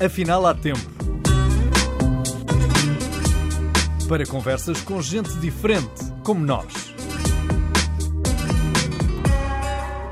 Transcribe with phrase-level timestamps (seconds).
[0.00, 0.78] Afinal, há tempo.
[4.08, 5.90] Para conversas com gente diferente,
[6.24, 6.94] como nós.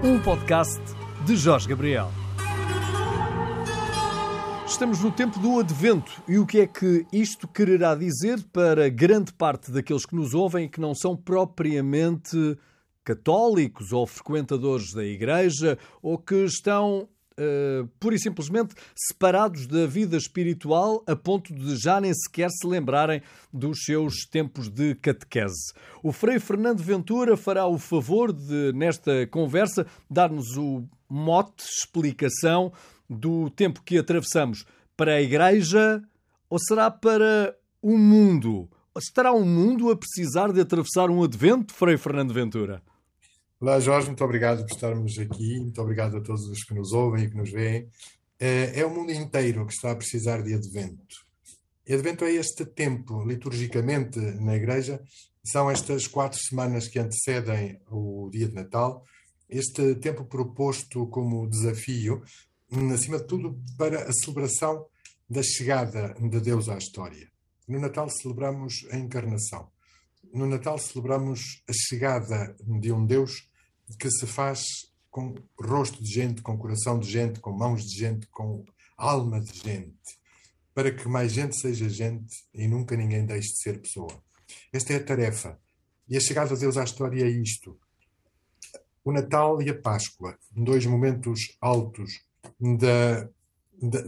[0.03, 0.81] Um podcast
[1.25, 2.11] de Jorge Gabriel.
[4.67, 9.33] Estamos no tempo do advento e o que é que isto quererá dizer para grande
[9.33, 12.59] parte daqueles que nos ouvem e que não são propriamente
[13.05, 20.17] católicos ou frequentadores da igreja ou que estão uh, pura e simplesmente separados da vida
[20.17, 23.23] espiritual a ponto de já nem sequer se lembrarem
[23.53, 25.73] dos seus tempos de catequese.
[26.03, 32.73] O Frei Fernando Ventura fará o favor de, nesta conversa, dar-nos o mote, explicação
[33.09, 34.65] do tempo que atravessamos
[34.97, 36.03] para a Igreja
[36.49, 38.69] ou será para o mundo?
[38.97, 42.83] Estará o mundo a precisar de atravessar um advento, Frei Fernando Ventura?
[43.59, 47.25] Olá, Jorge, muito obrigado por estarmos aqui, muito obrigado a todos os que nos ouvem
[47.25, 47.89] e que nos veem.
[48.39, 51.25] É, é o mundo inteiro que está a precisar de advento.
[51.87, 55.01] E advento é este tempo, liturgicamente na Igreja,
[55.43, 59.03] são estas quatro semanas que antecedem o dia de Natal,
[59.49, 62.23] este tempo proposto como desafio,
[62.93, 64.85] acima de tudo, para a celebração
[65.31, 67.27] da chegada de Deus à história.
[67.67, 69.75] No Natal celebramos a encarnação
[70.37, 73.49] no Natal celebramos a chegada de um Deus
[73.99, 74.63] que se faz
[75.11, 78.65] com rosto de gente, com coração de gente, com mãos de gente, com
[78.99, 79.97] alma de gente,
[80.75, 84.23] para que mais gente seja gente e nunca ninguém deixe de ser pessoa.
[84.71, 85.59] Esta é a tarefa.
[86.07, 87.79] E a chegada de Deus à história é isto.
[89.03, 92.21] O Natal e a Páscoa, dois momentos altos
[92.61, 93.23] da,
[93.81, 94.05] da,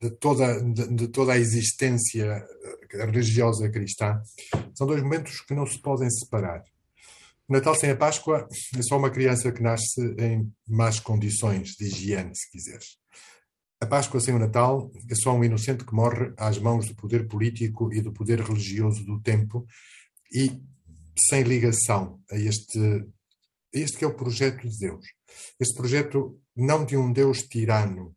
[0.00, 2.46] de, toda, de, de toda a existência
[2.90, 4.20] religiosa cristã,
[4.74, 6.62] são dois momentos que não se podem separar.
[7.48, 8.46] O Natal sem a Páscoa
[8.76, 12.98] é só uma criança que nasce em más condições de higiene, se quiseres.
[13.80, 17.26] A Páscoa sem o Natal é só um inocente que morre às mãos do poder
[17.26, 19.66] político e do poder religioso do tempo
[20.32, 20.60] e
[21.28, 25.06] sem ligação a este, a este que é o projeto de Deus.
[25.58, 28.14] Este projeto não de um Deus tirano,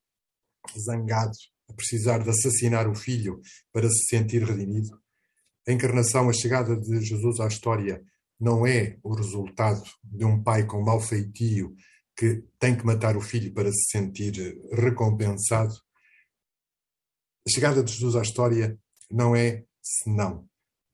[0.77, 1.37] zangado,
[1.71, 5.01] a precisar de assassinar o filho para se sentir redimido.
[5.67, 8.03] A encarnação, a chegada de Jesus à história,
[8.39, 11.75] não é o resultado de um pai com mau feitio
[12.15, 14.33] que tem que matar o filho para se sentir
[14.71, 15.73] recompensado.
[17.47, 18.77] A chegada de Jesus à história
[19.09, 20.47] não é senão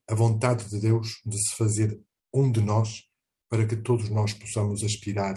[0.09, 1.99] a vontade de Deus de se fazer
[2.33, 3.03] um de nós
[3.49, 5.35] para que todos nós possamos aspirar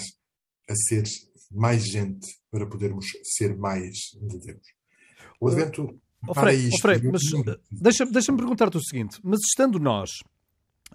[0.68, 1.04] a ser
[1.50, 4.79] mais gente para podermos ser mais de Deus.
[5.40, 6.76] O advento oh, para Frei, isto.
[6.76, 7.22] Oh, Frei, mas
[7.70, 10.10] deixa-me deixa perguntar-te o seguinte: mas estando nós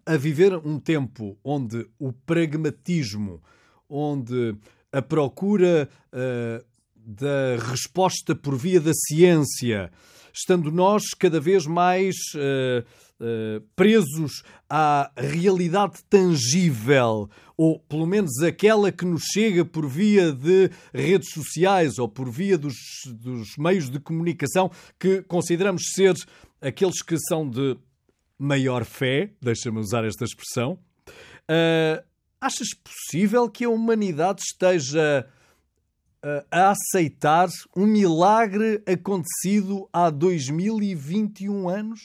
[0.05, 3.41] a viver um tempo onde o pragmatismo,
[3.89, 4.55] onde
[4.91, 6.63] a procura uh,
[7.05, 9.91] da resposta por via da ciência,
[10.33, 12.83] estando nós cada vez mais uh,
[13.19, 20.69] uh, presos à realidade tangível, ou pelo menos aquela que nos chega por via de
[20.93, 26.15] redes sociais ou por via dos, dos meios de comunicação que consideramos ser
[26.59, 27.77] aqueles que são de
[28.37, 30.79] maior fé, deixa-me usar esta expressão.
[31.49, 32.03] Uh,
[32.41, 35.27] achas possível que a humanidade esteja
[36.49, 41.99] a aceitar um milagre acontecido há 2021 anos?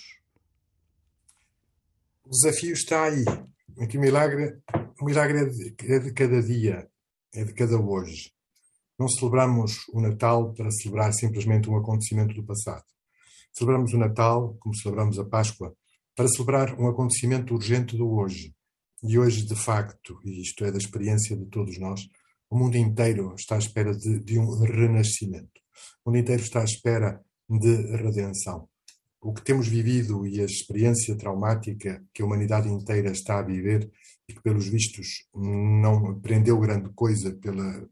[2.25, 3.25] O desafio está aí.
[3.79, 4.59] É que o milagre,
[5.01, 6.87] o milagre é de, é de cada dia,
[7.35, 8.33] é de cada hoje.
[8.99, 12.85] Não celebramos o Natal para celebrar simplesmente um acontecimento do passado.
[13.55, 15.75] Celebramos o Natal, como celebramos a Páscoa,
[16.15, 18.55] para celebrar um acontecimento urgente do hoje.
[19.03, 22.07] E hoje, de facto, e isto é da experiência de todos nós,
[22.51, 25.61] o mundo inteiro está à espera de, de um renascimento.
[26.05, 28.69] O mundo inteiro está à espera de redenção.
[29.21, 33.89] O que temos vivido e a experiência traumática que a humanidade inteira está a viver
[34.29, 37.89] e que, pelos vistos, não aprendeu grande coisa pela,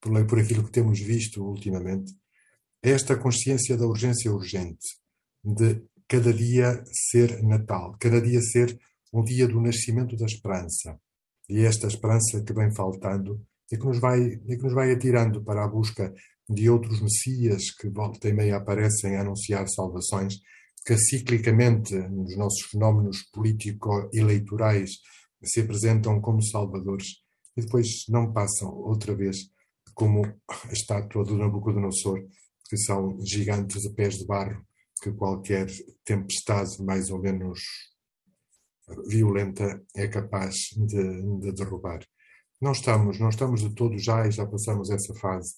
[0.00, 2.14] pela, por aquilo que temos visto ultimamente,
[2.82, 4.98] é esta consciência da urgência urgente,
[5.42, 8.78] de cada dia ser Natal, cada dia ser
[9.12, 11.00] um dia do nascimento da esperança,
[11.54, 13.40] e esta esperança que vem faltando
[13.70, 16.12] e que nos vai, e que nos vai atirando para a busca
[16.50, 20.34] de outros messias que volta e meia aparecem a anunciar salvações,
[20.84, 24.90] que ciclicamente nos nossos fenómenos político-eleitorais
[25.44, 27.06] se apresentam como salvadores
[27.56, 29.36] e depois não passam outra vez
[29.94, 32.18] como a estátua do Nabucodonosor,
[32.68, 34.60] que são gigantes de pés de barro
[35.00, 35.68] que qualquer
[36.04, 37.60] tempestade mais ou menos
[39.06, 42.00] violenta é capaz de, de derrubar.
[42.60, 45.54] Não estamos, não estamos de todo já e já passamos essa fase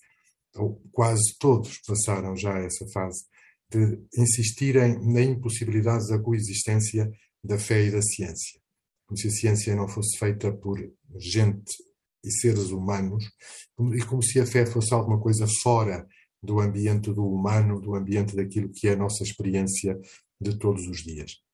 [0.59, 3.25] ou quase todos passaram já essa fase,
[3.71, 7.11] de insistirem na impossibilidade da coexistência
[7.43, 8.61] da fé e da ciência.
[9.07, 10.79] Como se a ciência não fosse feita por
[11.19, 11.77] gente
[12.25, 13.25] e seres humanos,
[13.95, 16.07] e como se a fé fosse alguma coisa fora
[16.43, 19.99] do ambiente do humano, do ambiente daquilo que é a nossa experiência
[20.41, 21.46] de todos os dias.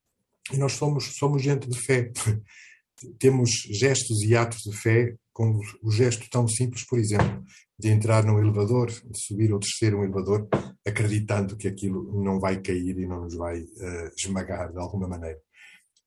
[0.50, 2.10] E nós somos, somos gente de fé.
[3.18, 7.44] Temos gestos e atos de fé, como o gesto tão simples, por exemplo,
[7.78, 10.48] de entrar num elevador, de subir ou descer um elevador,
[10.86, 15.38] acreditando que aquilo não vai cair e não nos vai uh, esmagar de alguma maneira.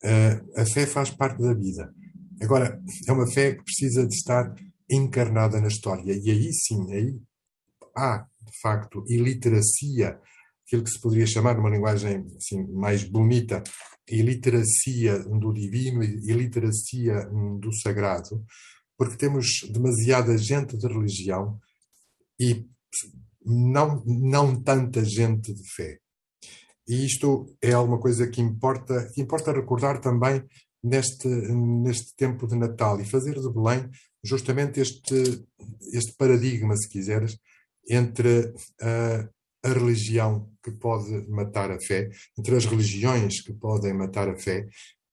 [0.04, 1.94] Uh, a fé faz parte da vida.
[2.42, 4.54] Agora, é uma fé que precisa de estar
[4.90, 6.14] encarnada na história.
[6.14, 7.18] E aí sim, aí
[7.96, 10.20] há, de facto, iliteracia,
[10.66, 13.64] aquilo que se poderia chamar, numa linguagem assim, mais bonita,
[14.10, 17.26] iliteracia do divino e iliteracia
[17.60, 18.44] do sagrado,
[18.98, 21.60] porque temos demasiada gente de religião
[22.40, 22.66] e
[23.46, 26.00] não, não tanta gente de fé.
[26.88, 30.44] E isto é alguma coisa que importa, que importa recordar também
[30.84, 33.90] neste, neste tempo de Natal e fazer de Belém
[34.24, 35.44] justamente este,
[35.94, 37.38] este paradigma, se quiseres,
[37.90, 39.30] entre a,
[39.66, 44.68] a religião que pode matar a fé, entre as religiões que podem matar a fé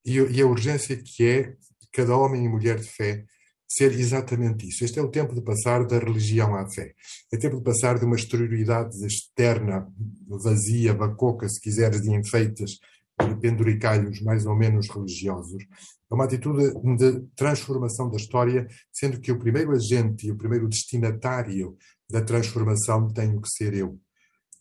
[0.05, 1.55] e, e a urgência que é
[1.91, 3.25] cada homem e mulher de fé
[3.67, 4.85] ser exatamente isso.
[4.85, 6.95] Este é o tempo de passar da religião à fé.
[7.33, 9.89] É tempo de passar de uma exterioridade externa,
[10.29, 12.79] vazia, bacoca, se quiseres, de enfeites
[13.23, 15.63] e penduricalhos mais ou menos religiosos,
[16.11, 20.69] é uma atitude de transformação da história, sendo que o primeiro agente e o primeiro
[20.69, 21.75] destinatário
[22.11, 23.99] da transformação tenho que ser eu.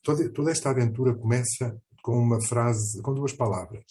[0.03, 3.83] Toda, toda esta aventura começa com uma frase, com duas palavras.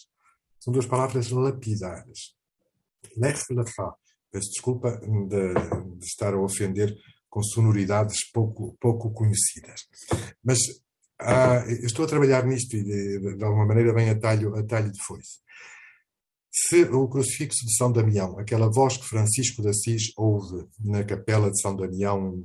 [0.59, 2.35] São duas palavras lapidares.
[3.17, 3.93] Lech lecha.
[4.31, 5.53] Peço desculpa de,
[5.97, 6.95] de, estar a ofender
[7.29, 9.81] com sonoridades pouco, pouco conhecidas.
[10.43, 10.59] Mas
[11.19, 14.91] ah, estou a trabalhar nisto e de, de, alguma maneira vem a talho, a talho
[14.91, 15.39] de foice.
[16.53, 21.49] Se o crucifixo de São Damião, aquela voz que Francisco de Assis ouve na capela
[21.49, 22.43] de São Damião,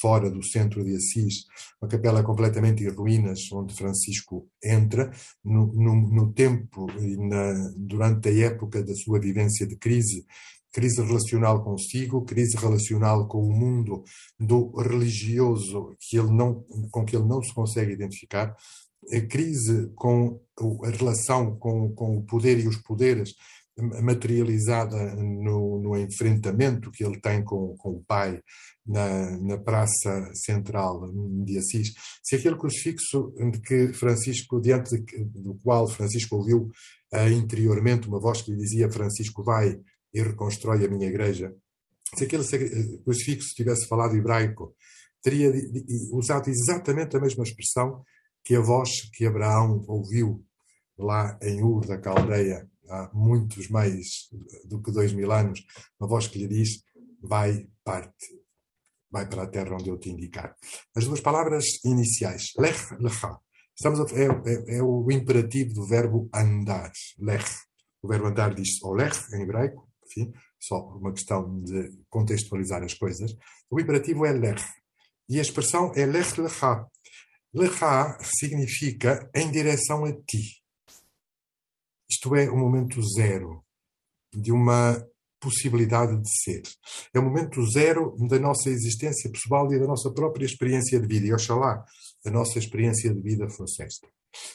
[0.00, 1.44] fora do centro de Assis,
[1.80, 5.10] uma capela completamente em ruínas, onde Francisco entra,
[5.44, 10.24] no, no, no tempo e na, durante a época da sua vivência de crise,
[10.72, 14.04] crise relacional consigo, crise relacional com o mundo
[14.38, 18.54] do religioso que ele não, com que ele não se consegue identificar,
[19.12, 20.40] a crise com
[20.84, 23.34] a relação com, com o poder e os poderes
[24.02, 28.40] materializada no, no enfrentamento que ele tem com, com o pai
[28.86, 31.10] na, na praça central
[31.44, 31.92] de Assis,
[32.22, 36.70] se aquele crucifixo de que Francisco, diante de, do qual Francisco ouviu
[37.12, 39.78] uh, interiormente uma voz que lhe dizia Francisco vai
[40.12, 41.54] e reconstrói a minha igreja,
[42.16, 42.44] se aquele
[43.04, 44.74] crucifixo tivesse falado hebraico,
[45.22, 45.52] teria
[46.12, 48.02] usado exatamente a mesma expressão
[48.42, 50.42] que a voz que Abraão ouviu
[50.96, 54.28] lá em Ur da Caldeia há muitos mais
[54.64, 55.64] do que dois mil anos,
[55.98, 56.82] uma voz que lhe diz:
[57.22, 58.26] vai, parte,
[59.10, 60.54] vai para a terra onde eu te indicar.
[60.94, 63.36] As duas palavras iniciais, lech, lecha,
[63.76, 67.48] estamos a, é, é, é, o imperativo do verbo andar, lech.
[68.02, 73.34] O verbo andar diz olech em hebraico, enfim, só uma questão de contextualizar as coisas.
[73.70, 74.64] O imperativo é lech.
[75.28, 76.86] E a expressão é lech lecha.
[77.52, 80.57] Lecha significa em direção a ti.
[82.10, 83.62] Isto é o momento zero
[84.32, 85.02] de uma
[85.40, 86.62] possibilidade de ser.
[87.14, 91.26] É o momento zero da nossa existência pessoal e da nossa própria experiência de vida.
[91.26, 91.84] E oxalá
[92.24, 94.08] a nossa experiência de vida fosse esta.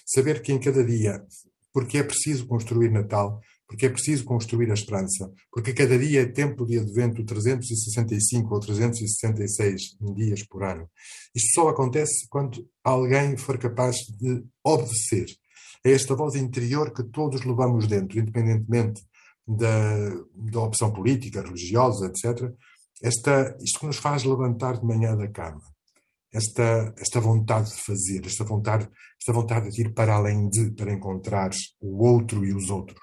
[0.05, 1.23] Saber que em cada dia,
[1.71, 6.25] porque é preciso construir Natal, porque é preciso construir a esperança, porque cada dia é
[6.25, 9.81] tempo de advento 365 ou 366
[10.15, 10.87] dias por ano.
[11.33, 15.25] Isto só acontece quando alguém for capaz de obedecer
[15.85, 19.01] a esta voz interior que todos levamos dentro, independentemente
[19.47, 22.51] da, da opção política, religiosa, etc.
[23.01, 25.61] Esta, isto que nos faz levantar de manhã da cama
[26.33, 30.91] esta, esta vontade de fazer, esta vontade, esta vontade de ir para além de, para
[30.91, 32.99] encontrar o outro e os outros.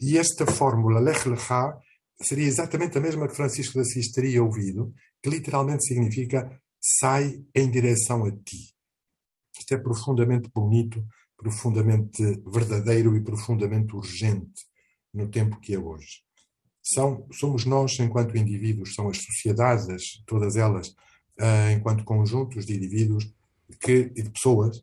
[0.00, 1.76] E esta fórmula, Lech Lecha,
[2.22, 6.48] seria exatamente a mesma que Francisco de Assis teria ouvido, que literalmente significa
[6.80, 8.72] sai em direção a ti.
[9.58, 11.04] Isto é profundamente bonito,
[11.38, 14.66] profundamente verdadeiro e profundamente urgente
[15.14, 16.22] no tempo que é hoje.
[16.82, 23.32] São, somos nós, enquanto indivíduos, são as sociedades, todas elas, uh, enquanto conjuntos de indivíduos
[23.80, 24.82] que, e de pessoas,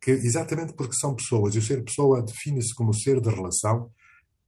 [0.00, 3.90] que exatamente porque são pessoas, e o ser pessoa define-se como ser de relação,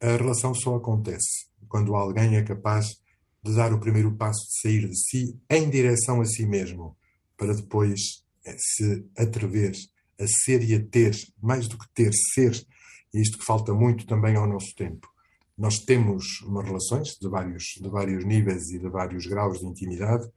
[0.00, 3.00] a relação só acontece quando alguém é capaz
[3.42, 6.96] de dar o primeiro passo de sair de si em direção a si mesmo,
[7.36, 8.24] para depois
[8.56, 9.72] se atrever
[10.18, 12.66] a ser e a ter, mais do que ter, ser,
[13.14, 15.08] e isto que falta muito também ao nosso tempo.
[15.56, 20.28] Nós temos relações de vários, de vários níveis e de vários graus de intimidade,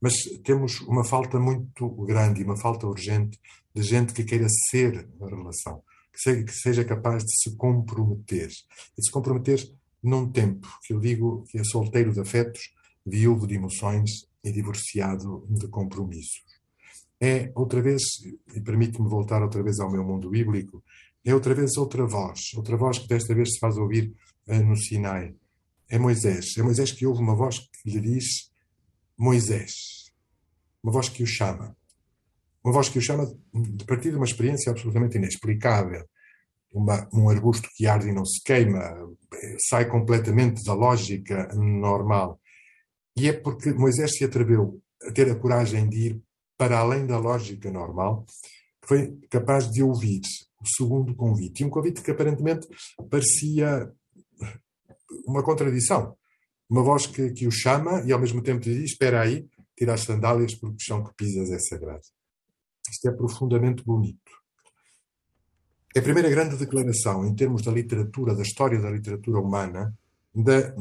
[0.00, 3.38] mas temos uma falta muito grande uma falta urgente
[3.74, 8.50] de gente que queira ser a relação, que seja, que seja capaz de se comprometer.
[8.98, 9.60] E se comprometer
[10.02, 12.72] num tempo que eu digo que é solteiro de afetos,
[13.06, 16.51] viúvo de emoções e divorciado de compromissos
[17.22, 18.02] é outra vez,
[18.52, 20.82] e permite-me voltar outra vez ao meu mundo bíblico,
[21.24, 24.12] é outra vez outra voz, outra voz que desta vez se faz ouvir
[24.48, 25.32] uh, no Sinai.
[25.88, 26.56] É Moisés.
[26.58, 28.50] É Moisés que ouve uma voz que lhe diz
[29.16, 30.10] Moisés.
[30.82, 31.76] Uma voz que o chama.
[32.64, 36.04] Uma voz que o chama de partir de uma experiência absolutamente inexplicável.
[36.72, 38.80] Uma, um arbusto que arde e não se queima,
[39.68, 42.40] sai completamente da lógica normal.
[43.16, 46.22] E é porque Moisés se atreveu a ter a coragem de ir
[46.62, 48.24] para além da lógica normal,
[48.82, 50.20] foi capaz de ouvir
[50.60, 51.60] o segundo convite.
[51.60, 52.68] E um convite que aparentemente
[53.10, 53.90] parecia
[55.26, 56.16] uma contradição.
[56.70, 59.44] Uma voz que, que o chama e ao mesmo tempo diz: Espera aí,
[59.76, 62.04] tira as sandálias porque o chão que pisas é sagrado.
[62.88, 64.30] Isto é profundamente bonito.
[65.96, 69.92] É a primeira grande declaração em termos da literatura, da história da literatura humana,
[70.32, 70.72] da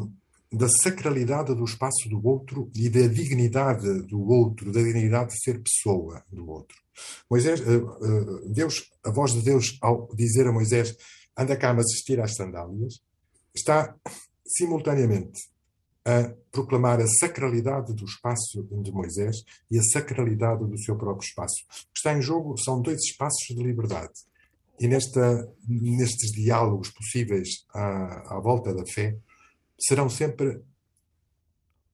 [0.52, 5.62] da sacralidade do espaço do outro e da dignidade do outro, da dignidade de ser
[5.62, 6.78] pessoa do outro.
[7.30, 10.96] Moisés, eh, eh, Deus, a voz de Deus ao dizer a Moisés
[11.38, 13.02] anda cá, mas assistir às sandálias,
[13.56, 13.96] está
[14.46, 15.40] simultaneamente
[16.04, 19.38] a proclamar a sacralidade do espaço de Moisés
[19.70, 21.64] e a sacralidade do seu próprio espaço.
[21.70, 24.14] O que está em jogo são dois espaços de liberdade.
[24.80, 29.16] E nesta, nestes diálogos possíveis à, à volta da fé,
[29.82, 30.62] serão sempre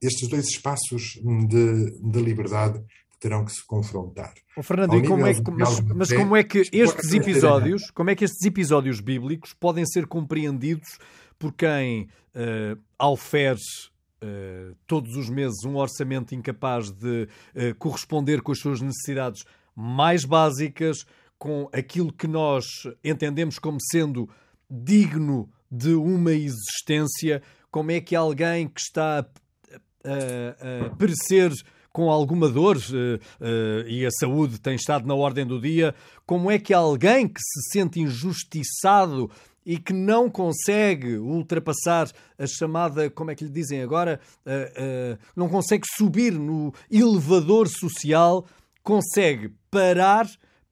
[0.01, 2.79] estes dois espaços de, de liberdade
[3.11, 4.33] que terão que se confrontar.
[4.55, 8.15] Oh, Fernando, e como é que, mas, mas como é que estes episódios, como é
[8.15, 10.99] que estes episódios bíblicos podem ser compreendidos
[11.39, 13.59] por quem uh, alfere
[14.23, 19.43] uh, todos os meses um orçamento incapaz de uh, corresponder com as suas necessidades
[19.75, 21.05] mais básicas,
[21.37, 22.65] com aquilo que nós
[23.03, 24.27] entendemos como sendo
[24.69, 27.41] digno de uma existência,
[27.77, 29.19] como é que alguém que está
[30.03, 31.51] a, a, perecer
[31.93, 35.93] com alguma dor uh, uh, e a saúde tem estado na ordem do dia,
[36.25, 39.29] como é que alguém que se sente injustiçado
[39.63, 45.47] e que não consegue ultrapassar a chamada, como é que lhe dizem agora, uh, não
[45.47, 48.43] consegue subir no elevador social,
[48.81, 50.27] consegue parar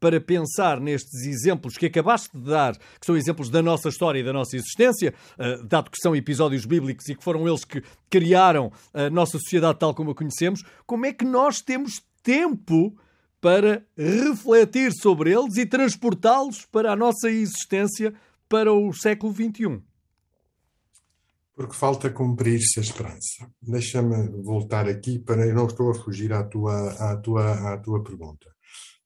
[0.05, 4.23] para pensar nestes exemplos que acabaste de dar, que são exemplos da nossa história e
[4.23, 8.71] da nossa existência, uh, dado que são episódios bíblicos e que foram eles que criaram
[8.93, 12.95] a nossa sociedade tal como a conhecemos, como é que nós temos tempo
[13.41, 18.13] para refletir sobre eles e transportá-los para a nossa existência
[18.47, 19.81] para o século XXI?
[21.55, 23.49] Porque falta cumprir-se a esperança.
[23.59, 25.47] Deixa-me voltar aqui para.
[25.47, 28.54] Eu não estou a fugir à tua, à tua, à tua pergunta.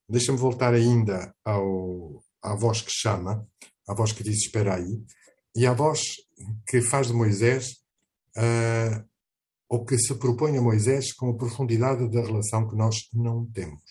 [0.09, 3.47] Deixa-me voltar ainda ao, à voz que chama,
[3.87, 5.03] à voz que diz espera aí,
[5.55, 6.01] e à voz
[6.67, 7.73] que faz de Moisés,
[8.35, 9.07] uh,
[9.69, 13.83] ou que se propõe a Moisés com a profundidade da relação que nós não temos.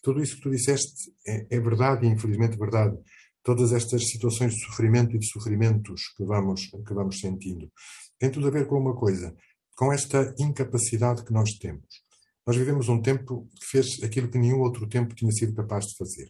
[0.00, 2.96] Tudo isso que tu disseste é, é verdade e infelizmente verdade.
[3.42, 7.68] Todas estas situações de sofrimento e de sofrimentos que vamos, que vamos sentindo.
[8.16, 9.34] Tem tudo a ver com uma coisa,
[9.76, 12.03] com esta incapacidade que nós temos
[12.46, 15.96] nós vivemos um tempo que fez aquilo que nenhum outro tempo tinha sido capaz de
[15.96, 16.28] fazer.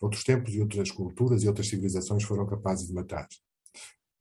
[0.00, 3.26] Outros tempos e outras culturas e outras civilizações foram capazes de matar.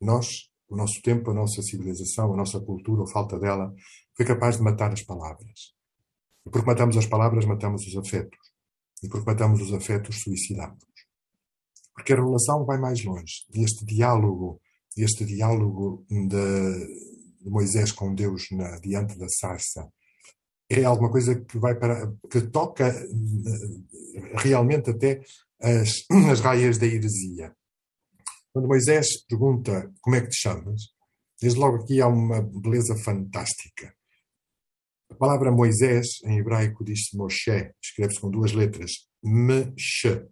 [0.02, 3.74] Nós, o nosso tempo, a nossa civilização, a nossa cultura, ou falta dela,
[4.16, 5.74] foi capaz de matar as palavras.
[6.46, 8.40] E porque matamos as palavras, matamos os afetos.
[9.04, 10.84] E porque matamos os afetos, suicidamos.
[11.94, 13.46] Porque a relação vai mais longe.
[13.54, 14.62] E este diálogo,
[14.96, 19.92] este diálogo de, Moisés com Deus na, diante da sarça,
[20.70, 25.22] é alguma coisa que vai para que toca eh, realmente até
[25.62, 27.56] as, as raias da heresia.
[28.54, 30.82] Quando Moisés pergunta como é que te chamas,
[31.42, 33.96] desde logo aqui há uma beleza fantástica.
[35.10, 40.28] A palavra Moisés, em hebraico, diz-se Moshe, escreve-se com duas letras, Meshe.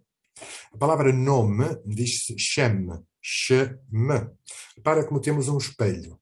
[0.72, 2.88] A palavra nome diz-se Shem,
[3.22, 3.78] Shem.
[4.76, 6.20] Repara como temos um espelho.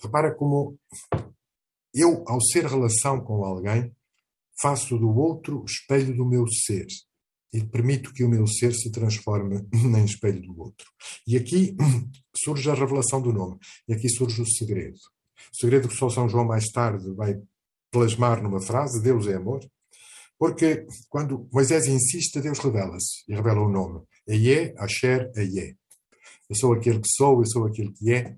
[0.00, 0.78] Repara como
[1.94, 3.92] eu, ao ser relação com alguém,
[4.60, 6.86] faço do outro espelho do meu ser
[7.52, 10.86] e permito que o meu ser se transforme em espelho do outro.
[11.26, 11.76] E aqui
[12.44, 14.96] surge a revelação do nome, e aqui surge o segredo.
[15.52, 17.34] O segredo que só São João mais tarde vai
[17.90, 19.60] plasmar numa frase: Deus é amor.
[20.38, 24.04] Porque quando Moisés insiste, Deus revela-se e revela o nome.
[24.26, 25.76] Eie, Asher, Eie.
[26.50, 28.34] Eu sou aquele que sou, eu sou aquele que é.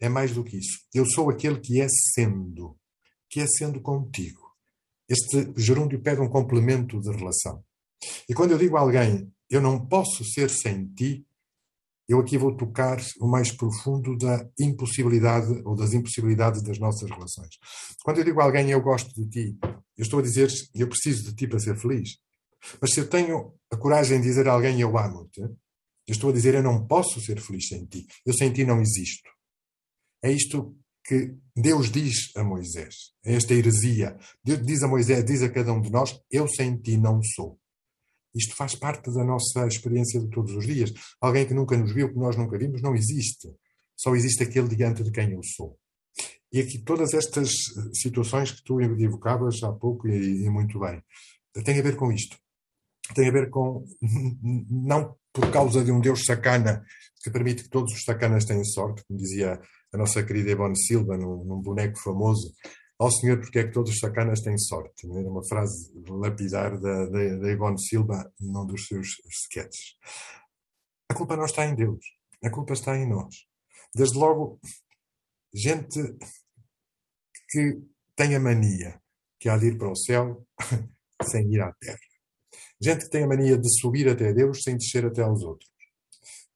[0.00, 0.80] É mais do que isso.
[0.94, 2.77] Eu sou aquele que é sendo,
[3.28, 4.48] que é sendo contigo.
[5.08, 7.64] Este gerúndio pede um complemento de relação.
[8.28, 11.26] E quando eu digo a alguém, eu não posso ser sem ti,
[12.08, 17.58] eu aqui vou tocar o mais profundo da impossibilidade ou das impossibilidades das nossas relações.
[18.02, 21.24] Quando eu digo a alguém, eu gosto de ti, eu estou a dizer, eu preciso
[21.24, 22.18] de ti para ser feliz.
[22.80, 26.32] Mas se eu tenho a coragem de dizer a alguém, eu amo-te, eu estou a
[26.32, 28.06] dizer, eu não posso ser feliz sem ti.
[28.24, 29.28] Eu sem ti não existo.
[30.22, 30.74] É isto
[31.08, 32.94] que Deus diz a Moisés.
[33.24, 34.18] É esta heresia.
[34.44, 37.58] Deus diz a Moisés, diz a cada um de nós, eu sem ti não sou.
[38.34, 40.92] Isto faz parte da nossa experiência de todos os dias.
[41.18, 43.48] Alguém que nunca nos viu, que nós nunca vimos, não existe.
[43.96, 45.78] Só existe aquele diante de quem eu sou.
[46.52, 47.52] E aqui todas estas
[47.94, 51.02] situações que tu evocavas há pouco e, e muito bem,
[51.64, 52.36] têm a ver com isto.
[53.14, 53.82] Tem a ver com,
[54.70, 56.84] não por causa de um Deus sacana
[57.22, 59.58] que permite que todos os sacanas tenham sorte, como dizia
[59.92, 62.52] a nossa querida Ivone Silva num, num boneco famoso,
[62.98, 65.06] ao Senhor, porque é que todos os sacanas têm sorte.
[65.08, 65.28] Era é?
[65.28, 69.08] uma frase lapidar da, da, da Ivone Silva num dos seus
[69.44, 69.96] sketches.
[71.08, 72.04] A culpa não está em Deus.
[72.42, 73.34] A culpa está em nós.
[73.94, 74.60] Desde logo,
[75.54, 76.00] gente
[77.48, 77.80] que
[78.16, 79.00] tem a mania
[79.38, 80.44] que há de ir para o céu
[81.30, 81.98] sem ir à terra.
[82.80, 85.70] Gente que tem a mania de subir até Deus sem descer até aos outros.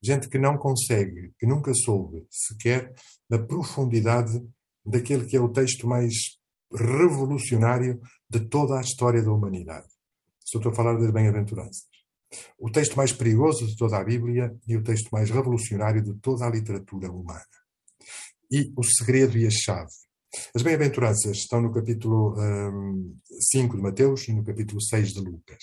[0.02, 2.92] Gente que não consegue, que nunca soube sequer
[3.30, 4.42] da profundidade
[4.84, 6.12] daquele que é o texto mais
[6.74, 9.86] revolucionário de toda a história da humanidade.
[10.44, 11.84] Estou a falar das bem-aventuranças.
[12.58, 16.46] O texto mais perigoso de toda a Bíblia e o texto mais revolucionário de toda
[16.46, 17.44] a literatura humana.
[18.50, 19.92] E o segredo e a chave.
[20.54, 23.16] As bem-aventuranças estão no capítulo um,
[23.52, 25.62] 5 de Mateus e no capítulo 6 de Lucas.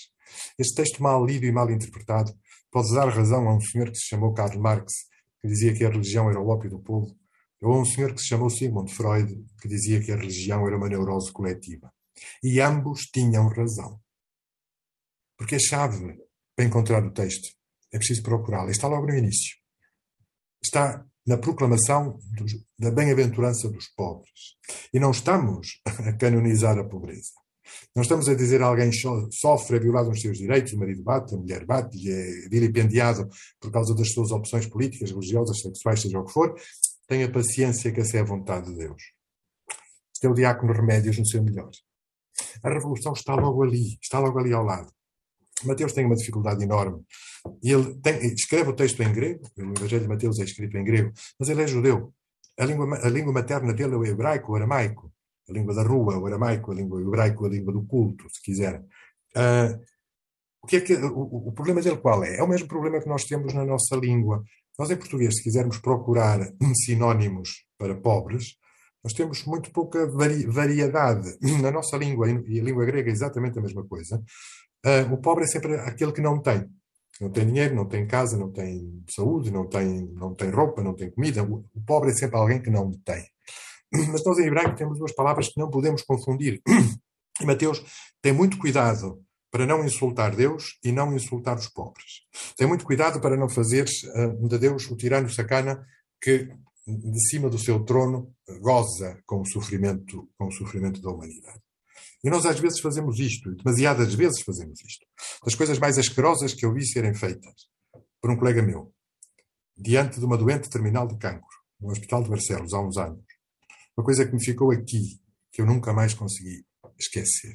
[0.58, 2.32] Este texto mal lido e mal interpretado
[2.72, 4.94] pode dar razão a um senhor que se chamou Karl Marx,
[5.42, 7.18] que dizia que a religião era o ópio do povo,
[7.62, 10.78] ou a um senhor que se chamou Sigmund Freud, que dizia que a religião era
[10.78, 11.92] uma neurose coletiva.
[12.44, 14.00] E ambos tinham razão.
[15.38, 16.18] Porque a chave
[16.56, 17.48] para encontrar o texto
[17.94, 18.72] é preciso procurá-la.
[18.72, 19.58] Está logo no início.
[20.62, 24.58] Está na proclamação dos, da bem-aventurança dos pobres.
[24.94, 27.39] E não estamos a canonizar a pobreza.
[27.96, 28.92] Não estamos a dizer alguém
[29.32, 33.28] sofre, é violado os seus direitos, o marido bate, a mulher bate e é vilipendiado
[33.60, 36.56] por causa das suas opções políticas, religiosas, sexuais, seja o que for.
[37.08, 39.02] Tenha paciência que essa é a vontade de Deus.
[40.14, 41.72] Este é o diácono Remédios no seu melhor.
[42.64, 44.92] A revolução está logo ali, está logo ali ao lado.
[45.66, 47.04] Mateus tem uma dificuldade enorme.
[47.64, 50.84] E ele tem, escreve o texto em grego, o Evangelho de Mateus é escrito em
[50.84, 52.14] grego, mas ele é judeu.
[52.58, 55.12] A língua, a língua materna dele é o hebraico, o aramaico.
[55.50, 58.80] A língua da rua, o aramaico, a língua hebraico, a língua do culto, se quiser.
[59.36, 59.80] Uh,
[60.64, 62.38] o, que é que, o, o, problema dele qual é?
[62.38, 64.44] É o mesmo problema que nós temos na nossa língua.
[64.78, 66.40] Nós, em português, se quisermos procurar
[66.86, 68.56] sinónimos para pobres,
[69.04, 71.38] nós temos muito pouca vari variedade.
[71.62, 74.22] Na nossa língua, e a língua grega é exatamente a mesma coisa,
[74.86, 76.70] uh, o pobre é sempre aquele que não tem.
[77.20, 80.94] Não tem dinheiro, não tem casa, não tem saúde, não tem, não tem roupa, não
[80.94, 81.44] tem comida.
[81.44, 83.26] O, o pobre é sempre alguém que não tem.
[84.12, 86.62] Mas nós em hebraico temos duas palavras que não podemos confundir.
[87.42, 87.82] E Mateus
[88.22, 92.26] tem muito cuidado para não insultar Deus e não insultar os pobres.
[92.58, 95.82] Tem muito cuidado para não fazer uh, de Deus o tirano sacana
[96.22, 96.50] que
[96.86, 101.62] de cima do seu trono goza com o sofrimento, com o sofrimento da humanidade.
[102.24, 105.06] E nós às vezes fazemos isto, demasiadas vezes fazemos isto.
[105.44, 107.70] Das coisas mais asquerosas que eu vi serem feitas
[108.22, 108.94] por um colega meu,
[109.78, 111.48] diante de uma doente terminal de cancro,
[111.80, 113.24] no Hospital de Barcelos, há uns anos.
[114.00, 115.20] Uma coisa que me ficou aqui,
[115.52, 116.66] que eu nunca mais consegui
[116.98, 117.52] esquecer.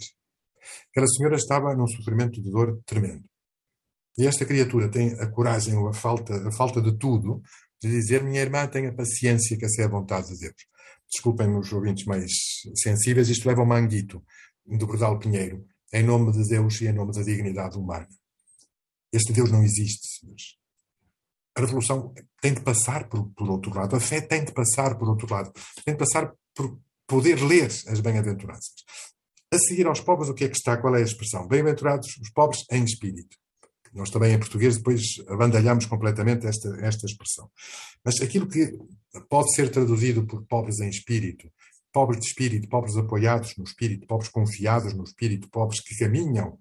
[0.91, 3.25] Aquela senhora estava num sofrimento de dor tremendo.
[4.19, 7.41] E esta criatura tem a coragem ou a falta, a falta de tudo
[7.81, 10.67] de dizer: Minha irmã, tenha paciência, que essa é a vontade de Deus.
[11.11, 12.31] Desculpem os ouvintes mais
[12.75, 14.23] sensíveis, isto leva ao manguito
[14.67, 18.07] do Bordal Pinheiro, em nome de Deus e em nome da dignidade humana.
[19.11, 20.59] Este Deus não existe, senhores.
[21.57, 23.95] A revolução tem de passar por, por outro lado.
[23.95, 25.53] A fé tem de passar por outro lado.
[25.85, 28.75] Tem de passar por poder ler as bem-aventuranças.
[29.53, 30.77] A seguir aos pobres, o que é que está?
[30.77, 31.47] Qual é a expressão?
[31.47, 33.37] Bem-aventurados os pobres em espírito.
[33.93, 37.49] Nós também, em português, depois abandalhamos completamente esta, esta expressão.
[38.05, 38.77] Mas aquilo que
[39.29, 41.49] pode ser traduzido por pobres em espírito,
[41.93, 46.59] pobres de espírito, pobres apoiados no espírito, pobres confiados no espírito, pobres que caminham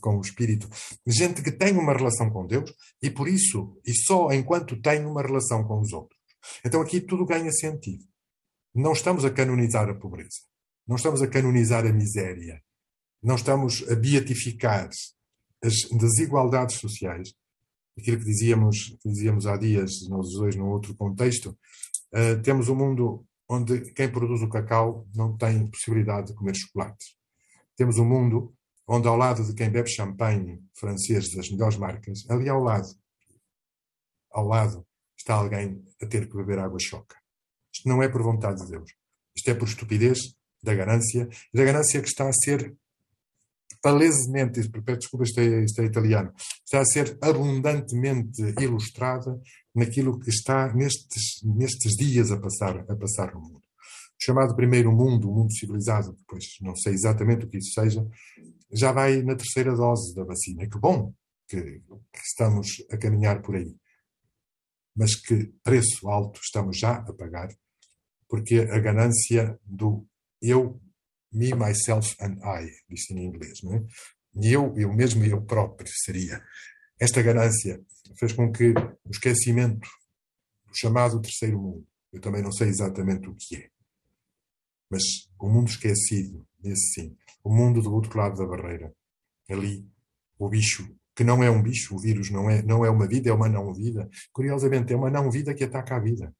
[0.00, 0.68] com o espírito,
[1.06, 5.22] gente que tem uma relação com Deus e por isso, e só enquanto tem uma
[5.22, 6.18] relação com os outros.
[6.64, 8.04] Então aqui tudo ganha sentido.
[8.74, 10.40] Não estamos a canonizar a pobreza.
[10.86, 12.62] Não estamos a canonizar a miséria.
[13.22, 14.88] não estamos a beatificar
[15.62, 17.32] as desigualdades sociais,
[17.98, 21.56] aquilo que dizíamos, dizíamos há dias, nós dois, num outro contexto,
[22.12, 27.16] uh, temos um mundo onde quem produz o cacau não tem possibilidade de comer chocolate.
[27.76, 28.54] Temos um mundo
[28.86, 32.88] onde, ao lado de quem bebe champanhe francês das melhores marcas, ali ao lado,
[34.30, 37.16] ao lado, está alguém a ter que beber água choca.
[37.72, 38.90] Isto não é por vontade de Deus.
[39.36, 40.18] Isto é por estupidez
[40.62, 42.76] da ganância, da ganância que está a ser
[43.82, 46.32] palesemente, desculpa, isto é, isto é italiano,
[46.64, 49.38] está a ser abundantemente ilustrada
[49.74, 53.58] naquilo que está nestes, nestes dias a passar, a passar no mundo.
[53.58, 58.06] O chamado primeiro mundo, o mundo civilizado, depois não sei exatamente o que isso seja,
[58.74, 60.68] já vai na terceira dose da vacina.
[60.68, 61.14] Que bom
[61.48, 63.76] que, que estamos a caminhar por aí.
[64.96, 67.48] Mas que preço alto estamos já a pagar,
[68.28, 70.06] porque a ganância do
[70.40, 70.80] eu
[71.32, 73.84] me, myself and I, diz em inglês, não é?
[74.36, 76.42] Eu, eu mesmo e eu próprio seria.
[76.98, 77.80] Esta ganância
[78.18, 78.72] fez com que
[79.04, 79.88] o esquecimento
[80.66, 83.70] do chamado terceiro mundo, eu também não sei exatamente o que é,
[84.94, 88.94] mas o mundo esquecido, esse sim, o mundo do outro lado da barreira,
[89.50, 89.84] ali,
[90.38, 93.28] o bicho, que não é um bicho, o vírus não é, não é uma vida,
[93.28, 94.08] é uma não-vida.
[94.32, 96.32] Curiosamente, é uma não-vida que ataca a vida.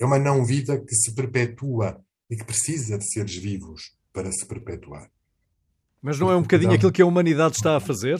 [0.00, 5.10] É uma não-vida que se perpetua e que precisa de seres vivos para se perpetuar.
[6.00, 8.18] Mas não é um bocadinho aquilo que a humanidade está a fazer?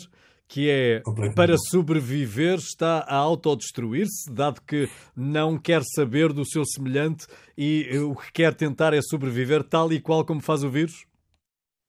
[0.49, 1.03] Que é,
[1.35, 8.17] para sobreviver, está a autodestruir-se, dado que não quer saber do seu semelhante e o
[8.17, 11.07] que quer tentar é sobreviver tal e qual como faz o vírus?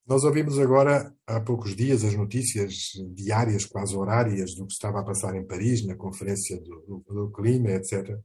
[0.05, 2.73] Nós ouvimos agora, há poucos dias, as notícias
[3.13, 7.31] diárias, quase horárias, do que estava a passar em Paris, na Conferência do, do, do
[7.31, 8.17] Clima, etc.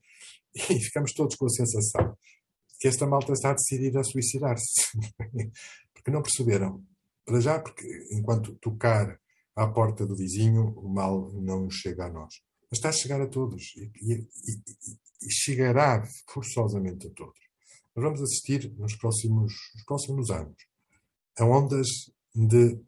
[0.71, 2.17] E ficamos todos com a sensação
[2.81, 4.83] que esta malta está decidida a suicidar-se.
[5.93, 6.83] porque não perceberam.
[7.25, 9.19] Para já, porque enquanto tocar
[9.57, 12.35] à porta do vizinho, o mal não chega a nós.
[12.71, 14.27] Mas está a chegar a todos e, e,
[15.23, 17.39] e, chegará forçosamente a todos.
[17.95, 20.57] Nós vamos assistir nos próximos, nos próximos anos
[21.39, 21.89] a ondas
[22.35, 22.81] de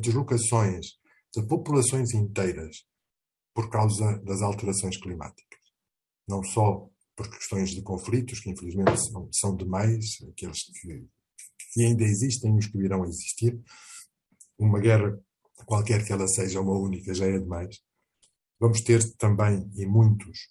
[0.00, 0.98] deslocações
[1.34, 2.86] de populações inteiras
[3.54, 5.58] por causa das alterações climáticas.
[6.28, 11.06] Não só por questões de conflitos, que infelizmente são, são demais, aqueles que,
[11.72, 13.60] que ainda existem e os que virão a existir.
[14.58, 15.18] Uma guerra,
[15.64, 17.80] qualquer que ela seja, uma única, já é demais.
[18.60, 20.48] Vamos ter também, e muitos,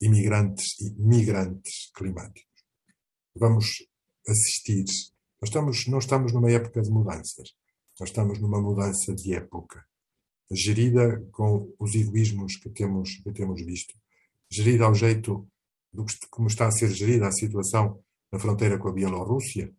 [0.00, 2.64] imigrantes e migrantes climáticos.
[3.34, 3.86] Vamos
[4.28, 4.84] assistir.
[5.40, 7.54] Nós estamos, não estamos numa época de mudanças.
[8.00, 9.84] Nós estamos numa mudança de época,
[10.50, 13.94] gerida com os egoísmos que temos, que temos visto,
[14.50, 15.48] gerida ao jeito
[15.92, 19.72] do que, como está a ser gerida a situação na fronteira com a Bielorrússia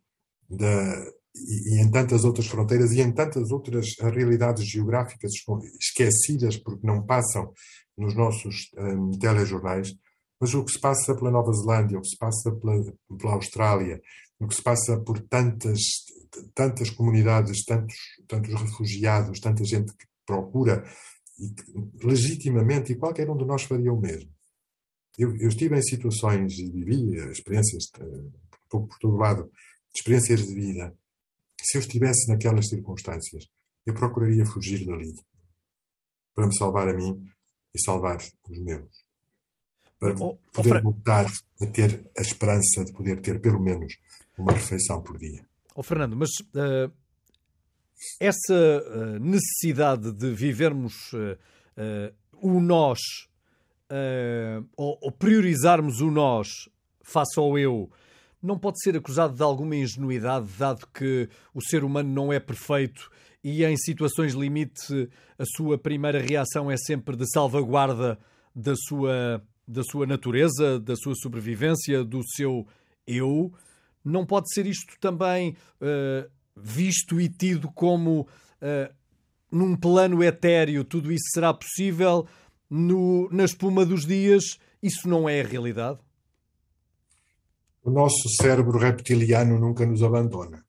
[0.49, 5.31] da, e, e, em tantas outras fronteiras e em tantas outras realidades geográficas
[5.79, 7.51] esquecidas porque não passam
[7.97, 9.93] nos nossos um, telejornais,
[10.39, 14.01] mas o que se passa pela Nova Zelândia, o que se passa pela, pela Austrália,
[14.39, 15.79] o que se passa por tantas,
[16.53, 17.95] tantas comunidades, tantos,
[18.27, 20.83] tantos refugiados, tanta gente que procura
[21.39, 21.53] e,
[22.05, 24.29] legitimamente, e qualquer um de nós faria o mesmo.
[25.17, 28.31] Eu, eu estive em situações e vivi experiências um
[28.69, 29.49] pouco por todo lado,
[29.95, 30.93] experiências de vida.
[31.65, 33.47] Se eu estivesse naquelas circunstâncias,
[33.87, 35.15] eu procuraria fugir dali
[36.35, 37.25] para me salvar a mim
[37.73, 39.03] e salvar os meus.
[39.99, 41.25] Para oh, poder oh, voltar
[41.59, 43.97] a ter a esperança de poder ter pelo menos
[44.37, 45.43] uma refeição por dia.
[45.73, 46.93] Oh, Fernando, mas uh,
[48.19, 52.99] essa uh, necessidade de vivermos uh, o nós
[54.75, 56.47] ou, ou, priorizarmos o nós
[57.03, 57.89] face ao eu,
[58.45, 63.09] não pode ser acusado de alguma ingenuidade, dado que o ser humano não é perfeito
[63.43, 68.19] e em situações limite a sua primeira reação é sempre de salvaguarda
[68.55, 72.67] da sua, da sua natureza, da sua sobrevivência, do seu
[73.07, 73.51] eu.
[74.03, 78.93] Não pode ser isto também uh, visto e tido como uh,
[79.51, 82.27] num plano etéreo tudo isso será possível,
[82.69, 85.99] no, na espuma dos dias, isso não é a realidade?
[87.85, 90.65] O nosso cérebro reptiliano nunca nos abandona.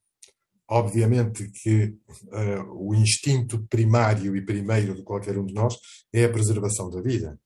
[0.69, 5.75] Obviamente que uh, o instinto primário e primeiro de qualquer um de nós
[6.13, 7.41] é a preservação da vida.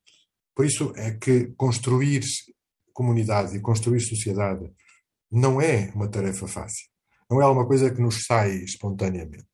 [0.57, 2.23] Por isso é que construir
[2.93, 4.69] comunidade e construir sociedade
[5.31, 6.89] não é uma tarefa fácil.
[7.31, 9.51] Não é uma coisa que nos sai espontaneamente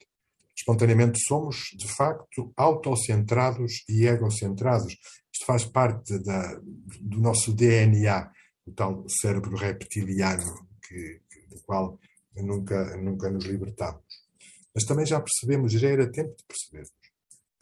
[0.57, 4.97] espontaneamente somos, de facto, autocentrados e egocentrados.
[5.33, 6.59] Isto faz parte da,
[7.01, 8.31] do nosso DNA,
[8.67, 11.99] o tal cérebro reptiliano que, do qual
[12.37, 14.03] nunca, nunca nos libertamos.
[14.75, 17.09] Mas também já percebemos, já era tempo de percebermos, que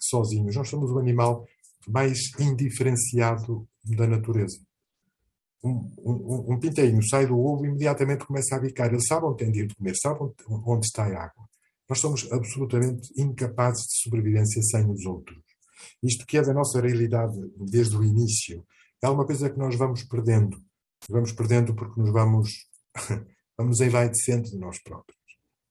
[0.01, 1.47] sozinhos nós somos o animal
[1.87, 4.59] mais indiferenciado da natureza.
[5.63, 8.89] Um, um, um pinteinho sai do ovo e imediatamente começa a bicar.
[8.93, 11.49] Ele sabe onde tem de comer, sabe onde, onde está a água.
[11.89, 15.39] Nós somos absolutamente incapazes de sobrevivência sem os outros.
[16.03, 18.67] Isto que é da nossa realidade desde o início,
[19.03, 20.57] é alguma coisa que nós vamos perdendo.
[21.09, 22.51] Vamos perdendo porque nos vamos,
[23.59, 25.19] vamos enlaidecendo de nós próprios.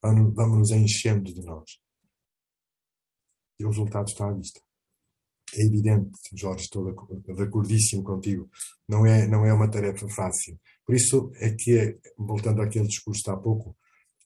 [0.02, 1.80] Vamos, nos enchendo de nós.
[3.60, 4.62] E o resultado está à vista.
[5.56, 8.50] É evidente, Jorge, estou de acordíssimo contigo.
[8.88, 10.60] Não é, não é uma tarefa fácil.
[10.86, 13.78] Por isso é que, é, voltando àquele discurso de há pouco,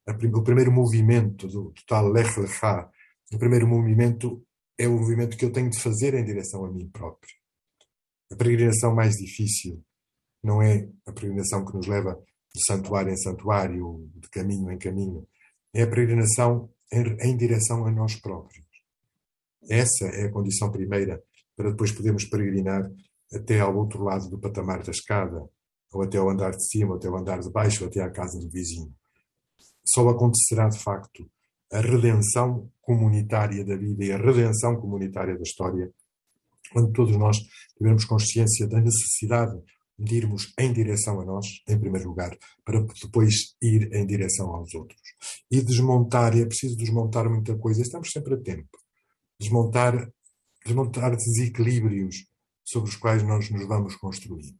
[0.07, 2.89] o primeiro movimento do tal Lech Lecha,
[3.33, 4.43] o primeiro movimento
[4.77, 7.35] é o movimento que eu tenho de fazer em direção a mim próprio.
[8.31, 9.83] A peregrinação mais difícil
[10.47, 12.17] não é a peregrinação que nos leva
[12.55, 15.27] de santuário em santuário, de caminho em caminho.
[15.73, 18.65] É a peregrinação em, em direção a nós próprios.
[19.69, 21.21] Essa é a condição primeira
[21.55, 22.89] para depois podermos peregrinar
[23.33, 25.43] até ao outro lado do patamar da escada,
[25.91, 28.09] ou até ao andar de cima, ou até ao andar de baixo, ou até à
[28.09, 28.93] casa do vizinho.
[29.85, 31.29] Só acontecerá de facto
[31.71, 35.91] a redenção comunitária da vida e a redenção comunitária da história
[36.71, 37.37] quando todos nós
[37.77, 39.63] tivermos consciência da necessidade de
[39.99, 45.01] irmos em direção a nós, em primeiro lugar, para depois ir em direção aos outros.
[45.49, 48.77] E desmontar, e é preciso desmontar muita coisa, estamos sempre a tempo
[49.39, 50.11] desmontar,
[50.65, 52.27] desmontar desequilíbrios
[52.63, 54.55] sobre os quais nós nos vamos construir.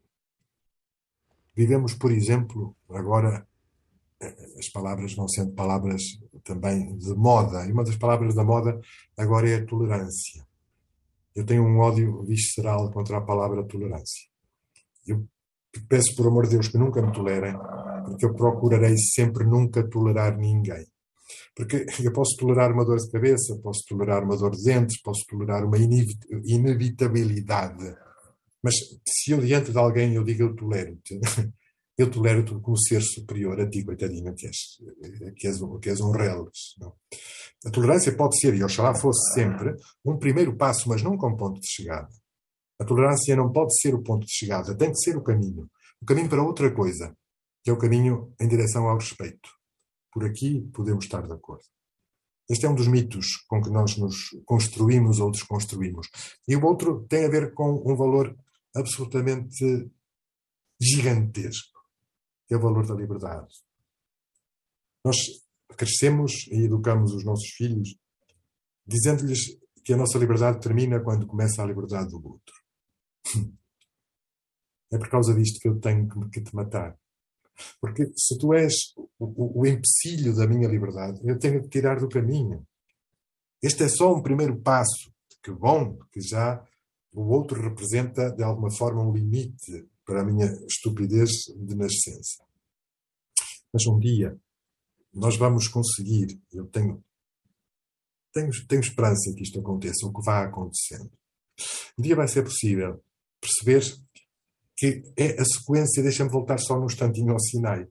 [1.56, 3.48] Vivemos, por exemplo, agora
[4.22, 8.80] eh, as palavras vão sendo palavras também de moda, e uma das palavras da moda
[9.18, 10.46] agora é a tolerância.
[11.36, 14.27] Eu tenho um ódio visceral contra a palavra tolerância.
[15.08, 15.26] Eu
[15.88, 17.56] peço, por amor de Deus, que nunca me tolerem,
[18.06, 20.86] porque eu procurarei sempre nunca tolerar ninguém.
[21.56, 25.26] Porque eu posso tolerar uma dor de cabeça, posso tolerar uma dor de dentes, posso
[25.28, 27.96] tolerar uma inevitabilidade.
[28.64, 28.76] Mas
[29.08, 31.20] se eu diante de alguém eu digo eu tolero-te,
[31.98, 34.58] eu tolero-te como ser superior a ti, coitadinho, que és,
[35.36, 36.76] que és, que és um reles.
[37.66, 41.60] A tolerância pode ser, e oxalá fosse sempre, um primeiro passo, mas nunca um ponto
[41.60, 42.08] de chegada.
[42.80, 45.70] A tolerância não pode ser o ponto de chegada, tem que ser o caminho.
[46.02, 47.16] O caminho para outra coisa,
[47.64, 49.50] que é o caminho em direção ao respeito.
[50.12, 51.64] Por aqui podemos estar de acordo.
[52.50, 56.08] Este é um dos mitos com que nós nos construímos ou desconstruímos.
[56.48, 58.38] E o outro tem a ver com um valor
[58.76, 59.92] absolutamente
[60.80, 61.80] gigantesco,
[62.48, 63.54] que é o valor da liberdade.
[65.04, 65.18] Nós
[65.76, 67.98] crescemos e educamos os nossos filhos
[68.86, 72.67] dizendo-lhes que a nossa liberdade termina quando começa a liberdade do outro.
[74.92, 76.98] É por causa disto que eu tenho que te matar.
[77.82, 78.74] Porque se tu és
[79.20, 82.66] o, o, empecilho da minha liberdade, eu tenho que tirar do caminho.
[83.62, 85.12] Este é só um primeiro passo.
[85.44, 86.64] Que bom que já
[87.12, 92.46] o outro representa, de alguma forma, um limite para a minha estupidez de nascença.
[93.74, 94.40] Mas um dia
[95.14, 97.04] nós vamos conseguir, eu tenho,
[98.32, 101.12] tenho, tenho esperança que isto aconteça, o que vai acontecendo.
[101.98, 103.04] Um dia vai ser possível
[103.40, 103.84] perceber
[104.76, 107.88] que é a sequência, deixa-me voltar só num instantinho ao Sinai.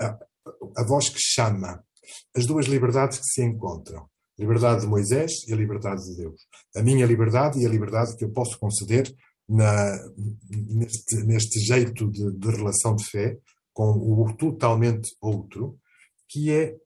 [0.00, 0.18] A,
[0.78, 1.84] a voz que chama,
[2.34, 4.02] as duas liberdades que se encontram.
[4.02, 6.46] A liberdade de Moisés e a liberdade de Deus.
[6.74, 9.14] A minha liberdade e a liberdade que eu posso conceder
[9.46, 9.98] na,
[10.48, 13.36] neste, neste jeito de, de relação de fé
[13.72, 15.78] com o totalmente outro,
[16.28, 16.76] que é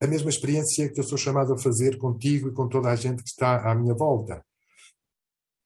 [0.00, 3.22] a mesma experiência que eu sou chamado a fazer contigo e com toda a gente
[3.22, 4.44] que está à minha volta.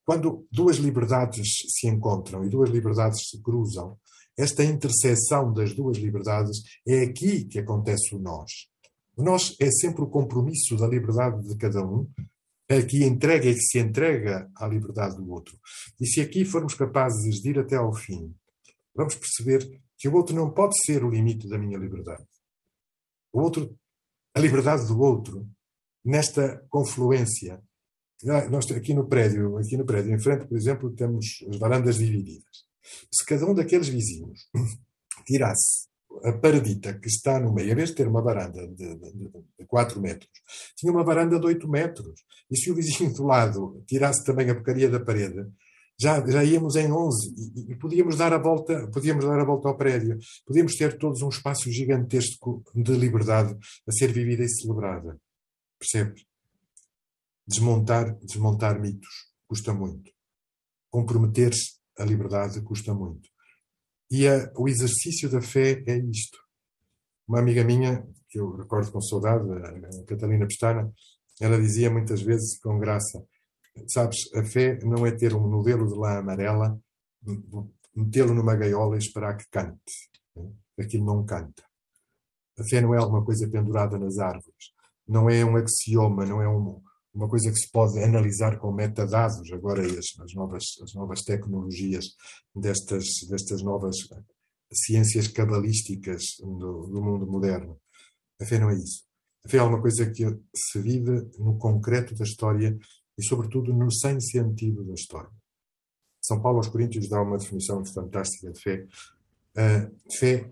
[0.05, 3.99] Quando duas liberdades se encontram e duas liberdades se cruzam,
[4.37, 8.51] esta interseção das duas liberdades é aqui que acontece o nós.
[9.17, 12.09] O nós é sempre o compromisso da liberdade de cada um,
[12.69, 15.59] é que entrega e que se entrega à liberdade do outro.
[16.01, 18.35] E se aqui formos capazes de ir até ao fim,
[18.95, 22.27] vamos perceber que o outro não pode ser o limite da minha liberdade.
[23.33, 23.79] O outro,
[24.35, 25.49] a liberdade do outro,
[26.05, 27.63] nesta confluência
[28.25, 32.65] nós aqui no prédio, aqui no prédio em frente, por exemplo, temos as varandas divididas.
[33.13, 34.49] Se cada um daqueles vizinhos
[35.27, 35.87] tirasse
[36.23, 39.13] a paradita que está no meio, em vez de ter uma varanda de, de,
[39.59, 40.31] de 4 metros,
[40.77, 42.21] tinha uma varanda de 8 metros.
[42.51, 45.47] E se o vizinho do lado tirasse também a porcaria da parede,
[45.99, 49.69] já, já íamos em 11 e, e, podíamos dar a volta, podíamos dar a volta
[49.69, 50.19] ao prédio.
[50.47, 53.57] Podíamos ter todos um espaço gigantesco de liberdade
[53.87, 55.19] a ser vivida e celebrada.
[55.79, 56.25] Percebes?
[57.47, 60.11] Desmontar, desmontar mitos custa muito.
[60.91, 63.29] Comprometer-se à liberdade custa muito.
[64.11, 66.39] E a, o exercício da fé é isto.
[67.27, 70.93] Uma amiga minha, que eu recordo com saudade, a Catalina Pestana,
[71.41, 73.25] ela dizia muitas vezes com graça:
[73.89, 76.79] Sabes, a fé não é ter um novelo de lã amarela,
[77.95, 80.11] metê-lo numa gaiola e esperar que cante.
[80.79, 81.63] Aquilo não canta.
[82.59, 84.73] A fé não é alguma coisa pendurada nas árvores.
[85.07, 86.81] Não é um axioma, não é um,
[87.15, 89.51] uma coisa que se pode analisar com metadados.
[89.53, 92.07] Agora, as, as, novas, as novas tecnologias
[92.55, 93.97] destas, destas novas
[94.73, 97.79] ciências cabalísticas do, do mundo moderno.
[98.41, 99.05] A fé não é isso.
[99.45, 100.25] A fé é uma coisa que
[100.55, 102.77] se vive no concreto da história
[103.17, 105.31] e, sobretudo, no sem sentido da história.
[106.21, 108.87] São Paulo aos Coríntios dá uma definição fantástica de fé.
[109.57, 110.51] Uh, fé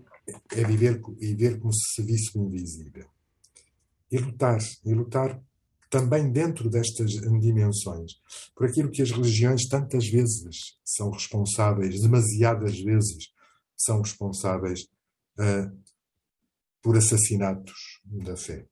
[0.51, 3.09] é viver e ver como se se visse o invisível.
[4.11, 5.41] E lutar, e lutar
[5.93, 8.13] também dentro destas dimensões,
[8.55, 13.31] por aquilo que as religiões tantas vezes são responsáveis, demasiadas vezes
[13.77, 14.87] são responsáveis
[15.39, 15.71] uh,
[16.81, 18.65] por assassinatos da fé.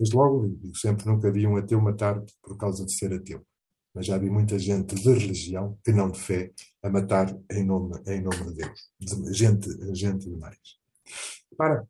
[0.00, 3.46] Desde logo, digo sempre, nunca vi um ateu matar por causa de ser ateu.
[3.94, 6.52] Mas já vi muita gente de religião, que não de fé,
[6.82, 8.90] a matar em nome, em nome de Deus.
[9.30, 10.58] Gente, gente demais.
[11.56, 11.86] Para,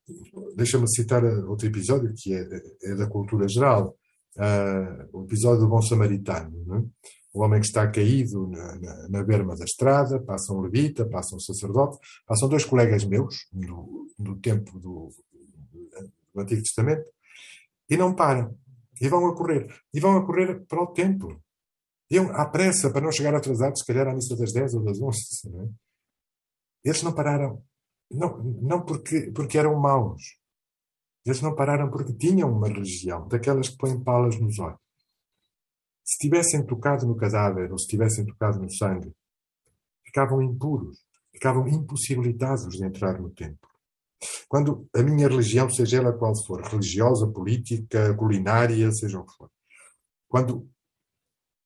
[0.57, 2.47] deixa-me citar outro episódio que é,
[2.83, 3.97] é da cultura geral.
[4.37, 6.53] Uh, o episódio do bom samaritano.
[6.77, 7.12] É?
[7.33, 11.35] o homem que está caído na, na, na berma da estrada, passa um levita, passa
[11.35, 15.11] um sacerdote, passam dois colegas meus, do, do tempo do,
[16.35, 17.05] do Antigo Testamento,
[17.88, 18.57] e não param.
[19.01, 19.66] E vão a correr.
[19.92, 21.42] E vão a correr para o templo.
[22.11, 25.01] Iam à pressa para não chegar atrasados, se calhar à missa das 10 ou das
[25.01, 25.51] 11.
[25.51, 25.68] Não é?
[26.85, 27.62] Eles não pararam.
[28.11, 30.37] Não, não porque, porque eram maus.
[31.25, 34.83] Eles não pararam porque tinham uma religião, daquelas que põem palas nos olhos
[36.05, 39.15] se tivessem tocado no cadáver ou se tivessem tocado no sangue,
[40.05, 40.99] ficavam impuros,
[41.33, 43.71] ficavam impossibilitados de entrar no templo.
[44.49, 49.51] Quando a minha religião, seja ela qual for, religiosa, política, culinária, seja o que for,
[50.29, 50.69] quando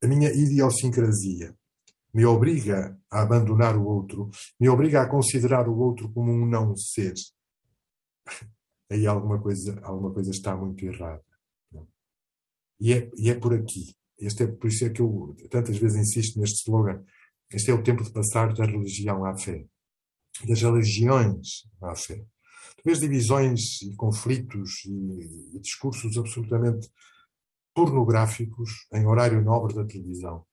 [0.03, 1.55] a minha idiosincrasia
[2.14, 6.75] me obriga a abandonar o outro, me obriga a considerar o outro como um não
[6.77, 7.14] ser,
[8.90, 11.25] aí alguma coisa, alguma coisa está muito errada.
[12.79, 15.99] E é, e é por aqui este é, por isso é que eu tantas vezes
[15.99, 17.05] insisto neste slogan.
[17.51, 19.64] Este é o tempo de passar da religião à fé.
[20.46, 22.25] Das religiões à fé.
[22.85, 26.88] Vês divisões e conflitos e, e discursos absolutamente
[27.75, 30.44] pornográficos em horário nobre da televisão.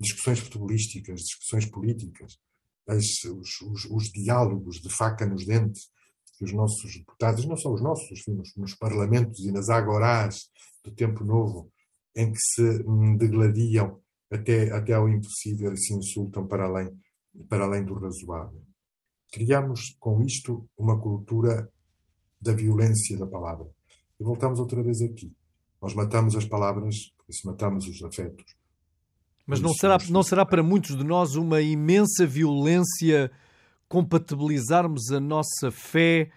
[0.00, 2.38] Discussões futebolísticas, discussões políticas,
[2.86, 5.90] as, os, os, os, diálogos de faca nos dentes
[6.38, 10.48] que os nossos deputados, não só os nossos, enfim, nos, nos parlamentos e nas agorás
[10.84, 11.68] do tempo novo,
[12.14, 12.84] em que se
[13.18, 16.96] degladiam até, até ao impossível e se insultam para além,
[17.48, 18.62] para além do razoável.
[19.32, 21.68] Criamos com isto uma cultura
[22.40, 23.66] da violência da palavra.
[24.18, 25.32] E voltamos outra vez aqui.
[25.82, 28.56] Nós matamos as palavras, por isso matamos os afetos.
[29.44, 33.30] Mas não será, não será para muitos de nós uma imensa violência
[33.88, 36.30] compatibilizarmos a nossa fé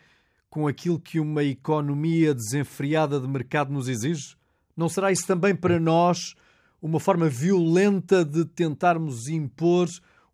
[0.50, 4.36] com aquilo que uma economia desenfreada de mercado nos exige?
[4.76, 6.36] Não será isso também para nós
[6.82, 9.88] uma forma violenta de tentarmos impor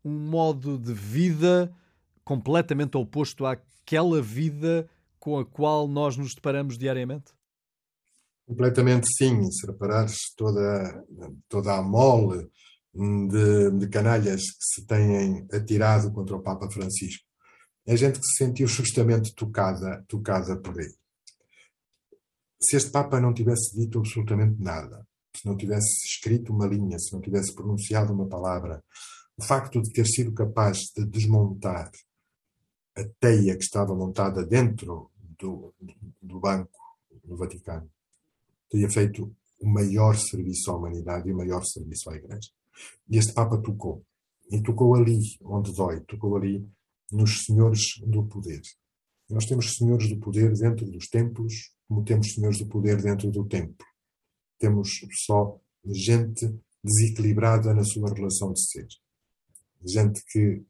[0.03, 1.73] um modo de vida
[2.23, 4.88] completamente oposto àquela vida
[5.19, 7.34] com a qual nós nos deparamos diariamente?
[8.45, 9.43] Completamente sim.
[9.51, 11.06] Se reparares toda,
[11.49, 12.49] toda a mole
[12.97, 17.23] de, de canalhas que se têm atirado contra o Papa Francisco,
[17.86, 20.95] é gente que se sentiu justamente tocada, tocada por ele
[22.62, 27.13] se este Papa não tivesse dito absolutamente nada, se não tivesse escrito uma linha, se
[27.13, 28.83] não tivesse pronunciado uma palavra,
[29.38, 31.91] o facto de ter sido capaz de desmontar
[32.95, 35.73] a teia que estava montada dentro do,
[36.19, 36.79] do banco
[37.23, 37.89] do Vaticano
[38.69, 42.49] teria feito o maior serviço à humanidade e o maior serviço à Igreja.
[43.09, 44.03] E este Papa tocou.
[44.51, 46.67] E tocou ali onde dói, tocou ali
[47.11, 48.61] nos senhores do poder.
[49.30, 53.45] Nós temos senhores do poder dentro dos templos, como temos senhores do poder dentro do
[53.45, 53.86] templo.
[54.57, 54.89] Temos
[55.25, 56.53] só gente
[56.84, 58.88] desequilibrada na sua relação de ser.
[59.86, 60.63] Gente que,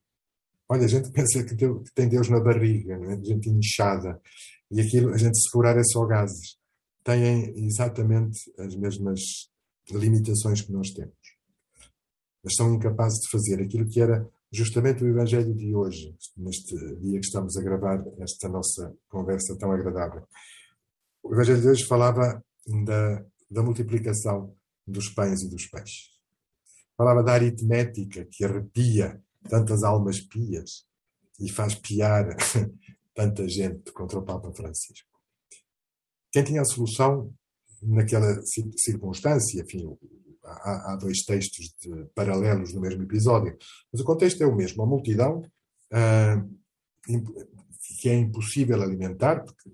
[0.68, 3.24] olha, a gente pensa que, Deus, que tem Deus na barriga, não é?
[3.24, 4.20] gente inchada.
[4.72, 6.58] E aquilo, a gente segurar é só gases.
[7.04, 9.22] Têm exatamente as mesmas
[9.90, 11.17] limitações que nós temos.
[12.48, 17.20] Mas são incapazes de fazer aquilo que era justamente o Evangelho de hoje, neste dia
[17.20, 20.26] que estamos a gravar esta nossa conversa tão agradável.
[21.22, 22.42] O Evangelho de hoje falava
[22.86, 24.56] da, da multiplicação
[24.88, 26.18] dos pães e dos peixes.
[26.96, 30.86] Falava da aritmética que arrepia tantas almas pias
[31.42, 32.34] e faz piar
[33.14, 35.10] tanta gente contra o Papa Francisco.
[36.32, 37.30] Quem tinha a solução
[37.82, 38.42] naquela
[38.78, 39.98] circunstância, enfim,
[40.48, 43.58] há, há dois textos de, paralelos no mesmo episódio,
[43.92, 44.84] mas o contexto é o mesmo.
[44.84, 45.42] A multidão
[45.94, 46.58] uh,
[48.02, 49.70] que é impossível alimentar, porque,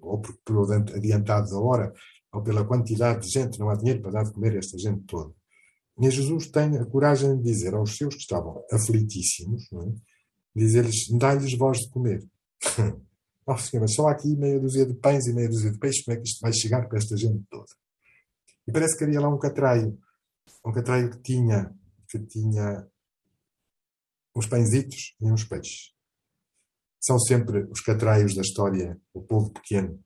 [0.00, 1.92] ou por, por adiantado da hora,
[2.32, 5.02] ou pela quantidade de gente, não há dinheiro para dar de comer a esta gente
[5.04, 5.32] toda.
[6.00, 9.92] E Jesus tem a coragem de dizer aos seus que estavam aflitíssimos, é?
[10.56, 12.24] dizer-lhes, dá-lhes voz de comer.
[13.46, 16.16] oh, senhor, mas só aqui meia dúzia de pães e meia dúzia de peixes, como
[16.16, 17.66] é que isto vai chegar para esta gente toda?
[18.66, 19.98] E parece que havia lá um catraio,
[20.64, 21.74] um catraio que tinha,
[22.08, 22.88] que tinha
[24.34, 25.92] uns pãezitos e uns peixes.
[27.00, 30.02] São sempre os catraios da história, o povo pequeno,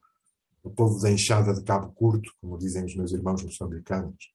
[0.63, 4.35] o povo da enxada de cabo curto, como dizem os meus irmãos moçambicanos.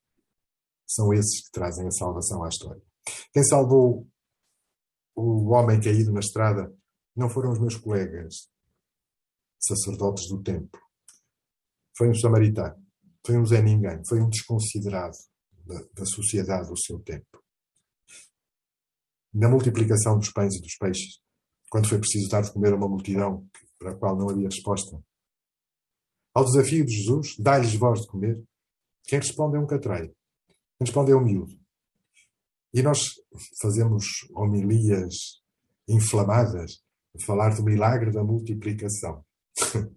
[0.88, 2.82] São esses que trazem a salvação à história.
[3.34, 4.08] Quem salvou
[5.16, 6.74] o homem caído na estrada
[7.16, 8.50] não foram os meus colegas,
[9.60, 10.80] sacerdotes do templo.
[11.98, 12.81] Foi um samaritano,
[13.26, 15.18] foi um Zé Ninguém, foi um desconsiderado
[15.66, 17.42] da, da sociedade do seu tempo.
[19.34, 21.22] Na multiplicação dos pães e dos peixes,
[21.70, 23.48] quando foi preciso dar de comer a uma multidão
[23.80, 25.02] para a qual não havia resposta.
[26.34, 28.44] Ao desafio de Jesus, dá-lhes voz de comer,
[29.06, 30.14] quem responde é um catreio.
[30.78, 31.60] Quem responde é um miúdo.
[32.74, 33.00] E nós
[33.62, 35.42] fazemos homilias
[35.88, 36.82] inflamadas
[37.16, 39.26] a falar do milagre da multiplicação.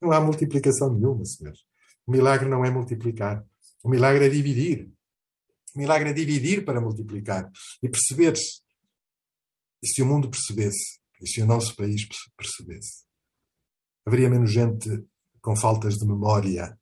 [0.00, 1.65] Não há multiplicação nenhuma, senhores.
[2.06, 3.44] O milagre não é multiplicar.
[3.82, 4.90] O milagre é dividir.
[5.74, 7.50] O milagre é dividir para multiplicar.
[7.82, 8.62] E perceber-se.
[9.82, 13.04] E se o mundo percebesse e se o nosso país percebesse,
[14.04, 15.04] haveria menos gente
[15.40, 16.78] com faltas de memória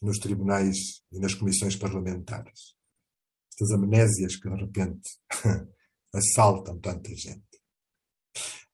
[0.00, 2.74] nos tribunais e nas comissões parlamentares.
[3.52, 5.08] Estas amnésias que de repente
[6.14, 7.44] assaltam tanta gente.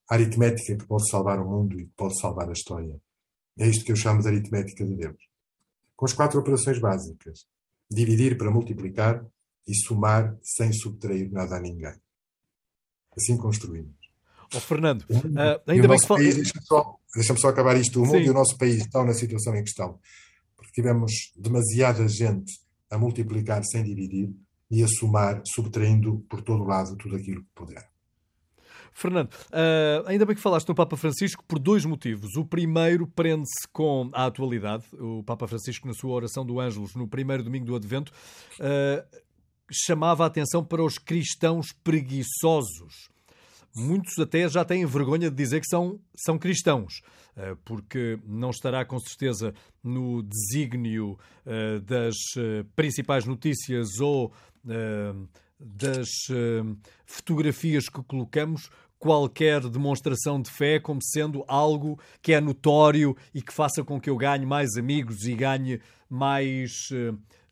[0.09, 2.99] A aritmética que pode salvar o mundo e que pode salvar a história.
[3.59, 5.26] É isto que eu chamo de aritmética de Deus.
[5.97, 7.45] Com as quatro operações básicas:
[7.91, 9.25] dividir para multiplicar
[9.67, 11.95] e somar sem subtrair nada a ninguém.
[13.17, 13.97] Assim construímos.
[14.55, 16.21] Oh, Fernando, uh, ainda bem que fala...
[16.21, 18.01] Deixa-me só, deixa só, acabar isto.
[18.01, 18.25] O mundo Sim.
[18.25, 19.99] e o nosso país estão na situação em questão.
[20.55, 22.53] Porque tivemos demasiada gente
[22.89, 24.33] a multiplicar sem dividir
[24.71, 27.89] e a somar, subtraindo por todo lado tudo aquilo que puder.
[28.97, 32.35] Fernando, uh, ainda bem que falaste no Papa Francisco por dois motivos.
[32.35, 34.85] O primeiro prende-se com a atualidade.
[34.93, 38.11] O Papa Francisco, na sua oração do Ângelos, no primeiro domingo do Advento,
[38.59, 39.21] uh,
[39.71, 43.09] chamava a atenção para os cristãos preguiçosos
[43.75, 47.01] muitos até já têm vergonha de dizer que são, são cristãos,
[47.35, 51.15] eh, porque não estará com certeza no desígnio
[51.85, 52.15] das
[52.75, 54.33] principais notícias ou
[55.59, 56.09] das
[57.05, 58.69] fotografias que colocamos
[58.99, 64.09] qualquer demonstração de fé como sendo algo que é notório e que faça com que
[64.09, 65.79] eu ganhe mais amigos e ganhe
[66.09, 66.71] mais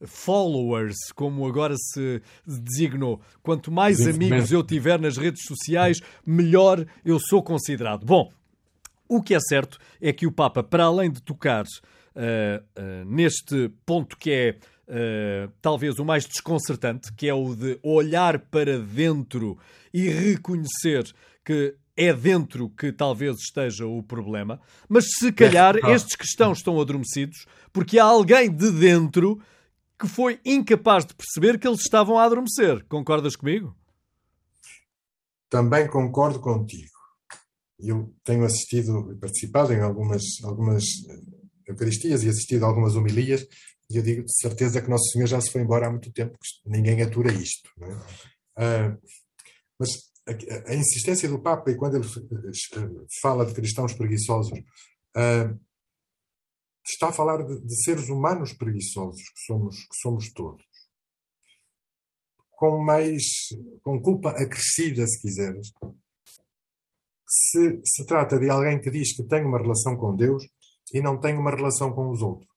[0.06, 3.22] followers, como agora se designou.
[3.42, 8.06] Quanto mais amigos eu tiver nas redes sociais, melhor eu sou considerado.
[8.06, 8.32] Bom,
[9.08, 11.68] o que é certo é que o Papa, para além de tocar uh,
[12.18, 18.40] uh, neste ponto que é uh, talvez o mais desconcertante, que é o de olhar
[18.40, 19.58] para dentro
[19.94, 21.06] e reconhecer
[21.46, 25.92] que é dentro que talvez esteja o problema, mas se calhar é.
[25.96, 29.40] estes cristãos estão adormecidos porque há alguém de dentro
[29.98, 32.84] que foi incapaz de perceber que eles estavam a adormecer.
[32.86, 33.74] Concordas comigo?
[35.50, 36.92] Também concordo contigo.
[37.80, 41.36] Eu tenho assistido e participado em algumas, algumas eh,
[41.68, 43.48] Eucaristias e assistido a algumas homilias
[43.90, 46.38] e eu digo de certeza que Nosso Senhor já se foi embora há muito tempo,
[46.66, 47.70] ninguém atura isto.
[48.58, 48.90] É?
[48.90, 48.98] Uh,
[49.80, 49.90] mas
[50.28, 55.60] a, insistência do Papa, e quando ele eh, fala de cristãos preguiçosos, uh,
[56.86, 60.66] está a falar de, de seres humanos preguiçosos, que somos, que somos todos.
[62.52, 63.50] Com mais,
[63.84, 65.72] com culpa acrescida, se quiseres.
[67.28, 70.48] Se, se trata de alguém que diz que tem uma relação com Deus
[70.94, 72.48] e não tem uma relação com os outros.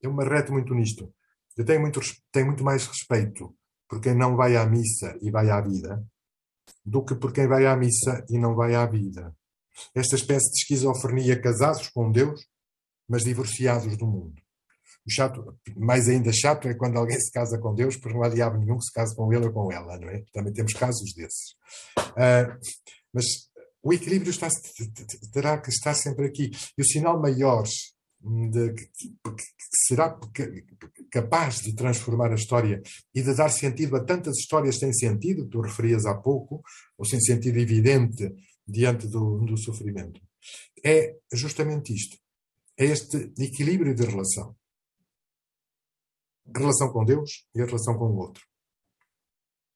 [0.00, 1.12] Eu me arreto muito nisto.
[1.56, 2.00] Eu tenho muito,
[2.30, 3.56] tenho muito mais respeito
[3.88, 6.04] por quem não vai à missa e vai à vida
[6.84, 9.34] do que por quem vai à missa e não vai à vida.
[9.94, 12.40] Esta espécie de esquizofrenia casados com Deus
[13.08, 14.40] mas divorciados do mundo.
[15.06, 18.28] O chato, mais ainda chato é quando alguém se casa com Deus, porque não há
[18.28, 20.24] diabo nenhum que se case com ele ou com ela, não é?
[20.32, 21.50] Também temos casos desses.
[22.12, 22.58] Uh,
[23.12, 23.24] mas
[23.82, 24.48] o equilíbrio está,
[25.32, 26.52] terá que estar sempre aqui.
[26.78, 27.64] E o sinal maior
[28.22, 29.44] de, que, que
[29.86, 30.18] será
[31.10, 32.80] capaz de transformar a história
[33.14, 36.62] e de dar sentido a tantas histórias sem sentido, tu referias há pouco,
[36.96, 38.32] ou sem sentido evidente
[38.66, 40.20] diante do, do sofrimento,
[40.84, 42.22] é justamente isto
[42.76, 44.56] é este equilíbrio de relação.
[46.54, 48.44] A relação com Deus e a relação com o outro.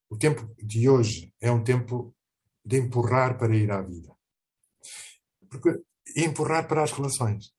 [0.08, 2.14] O tempo de hoje é um tempo
[2.64, 4.14] de empurrar para ir à vida.
[5.48, 5.82] Porque,
[6.16, 7.54] empurrar para as relações.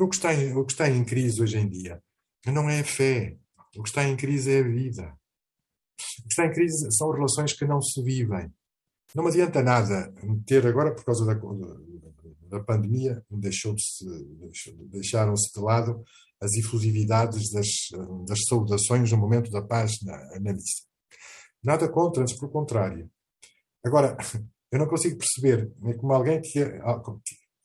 [0.00, 2.02] Porque o que, está em, o que está em crise hoje em dia
[2.46, 3.36] não é a fé.
[3.76, 5.14] O que está em crise é a vida.
[6.20, 8.50] O que está em crise são relações que não se vivem.
[9.14, 10.10] Não adianta nada
[10.46, 11.34] ter agora, por causa da,
[12.48, 14.06] da pandemia, deixou-se,
[14.86, 16.02] deixaram-se de lado
[16.40, 17.68] as efusividades das,
[18.26, 20.82] das saudações no momento da paz na, na missa.
[21.62, 23.10] Nada contra, antes pelo contrário.
[23.84, 24.16] Agora,
[24.72, 26.58] eu não consigo perceber como alguém que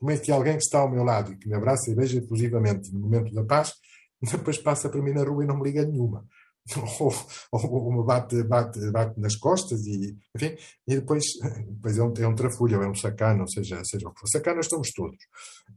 [0.06, 2.20] como é que alguém que está ao meu lado e que me abraça e beija
[2.20, 3.74] efusivamente no momento da paz,
[4.22, 6.24] depois passa para mim na rua e não me liga nenhuma.
[7.00, 7.14] Ou,
[7.52, 10.56] ou, me bate, bate, bate nas costas e, enfim,
[10.88, 11.24] e depois,
[11.70, 14.28] depois é, um, é um trafulho, é um sacana, ou seja, seja o que for.
[14.28, 15.18] Sacanas estamos todos,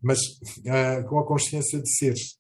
[0.03, 2.39] mas uh, com a consciência de seres.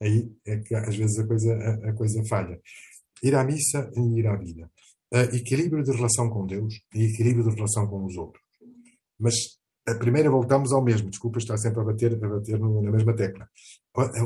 [0.00, 2.60] Aí é que às vezes a coisa, a, a coisa falha.
[3.24, 4.70] Ir à missa e ir à vida
[5.12, 8.42] uh, equilíbrio de relação com Deus e equilíbrio de relação com os outros.
[9.18, 9.59] Mas
[9.90, 13.48] a primeira voltamos ao mesmo, desculpa estar sempre a bater, a bater na mesma tecla.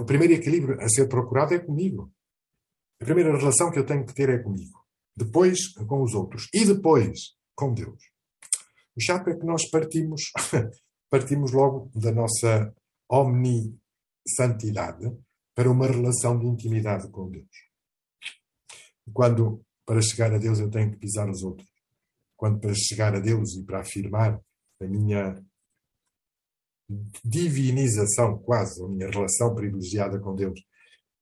[0.01, 2.13] O primeiro equilíbrio a ser procurado é comigo.
[3.01, 4.85] A primeira relação que eu tenho que ter é comigo.
[5.17, 6.49] Depois com os outros.
[6.53, 7.99] E depois com Deus.
[8.97, 10.23] O chato é que nós partimos,
[11.11, 12.75] partimos logo da nossa
[13.11, 15.13] omni-santidade
[15.55, 17.49] para uma relação de intimidade com Deus.
[19.13, 21.69] Quando para chegar a Deus eu tenho que pisar os outros.
[22.37, 24.41] Quando para chegar a Deus e para afirmar
[24.81, 25.45] a minha
[27.25, 30.61] divinização, quase, a minha relação privilegiada com Deus,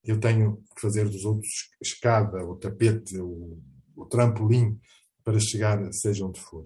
[0.04, 3.60] eu tenho que fazer dos outros escada, o tapete, o,
[3.96, 4.78] o trampolim
[5.24, 6.64] para chegar, seja onde for.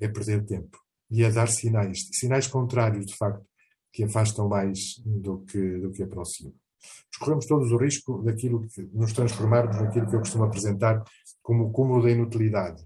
[0.00, 0.78] É perder tempo.
[1.10, 3.44] E é dar sinais, sinais contrários, de facto,
[3.90, 6.54] que afastam mais do que, do que aproximam
[7.18, 11.02] corremos todos o risco daquilo que nos transformarmos naquilo que eu costumo apresentar
[11.42, 12.82] como o cúmulo da inutilidade,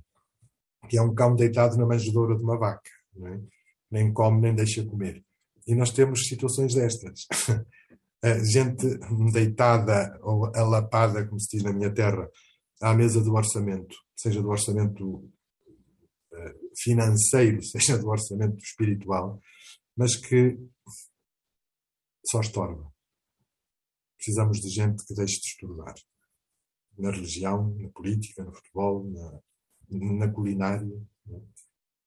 [0.89, 2.91] que é um cão deitado na manjedoura de uma vaca,
[3.25, 3.41] é?
[3.93, 5.23] Nem come nem deixa comer.
[5.67, 7.27] E nós temos situações destas.
[8.51, 8.87] gente
[9.33, 12.29] deitada ou alapada, como se diz na minha terra,
[12.81, 15.31] à mesa do orçamento, seja do orçamento
[16.33, 19.41] eh, financeiro, seja do orçamento espiritual,
[19.97, 20.59] mas que
[22.27, 22.93] só estorba.
[24.17, 25.95] Precisamos de gente que deixe de estudar.
[26.97, 29.41] Na religião, na política, no futebol, na,
[29.91, 30.87] na culinária.
[31.27, 31.41] Né?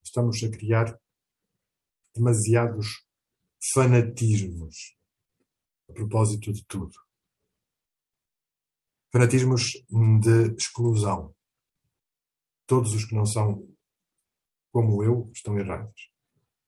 [0.04, 0.98] Estamos a criar
[2.16, 3.06] demasiados
[3.74, 4.96] fanatismos
[5.90, 6.94] a propósito de tudo.
[9.12, 9.72] Fanatismos
[10.22, 11.34] de exclusão.
[12.68, 13.68] Todos os que não são
[14.72, 16.12] como eu estão errados.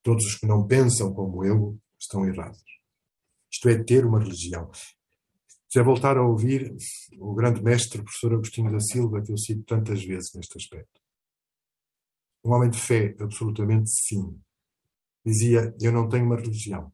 [0.02, 2.62] Todos os que não pensam como eu estão errados.
[3.50, 4.70] Isto é ter uma religião
[5.76, 6.74] é voltar a ouvir
[7.18, 11.00] o grande mestre, o professor Agostinho da Silva, que eu cito tantas vezes neste aspecto.
[12.44, 14.40] Um homem de fé, absolutamente sim.
[15.28, 16.90] Dizia: Eu não tenho uma religião.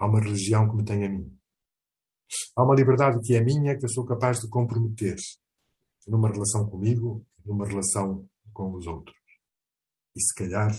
[0.00, 1.32] Há uma religião que me tem a mim.
[2.56, 5.14] Há uma liberdade que é minha que eu sou capaz de comprometer
[6.08, 9.16] numa relação comigo, numa relação com os outros.
[10.16, 10.76] E se calhar,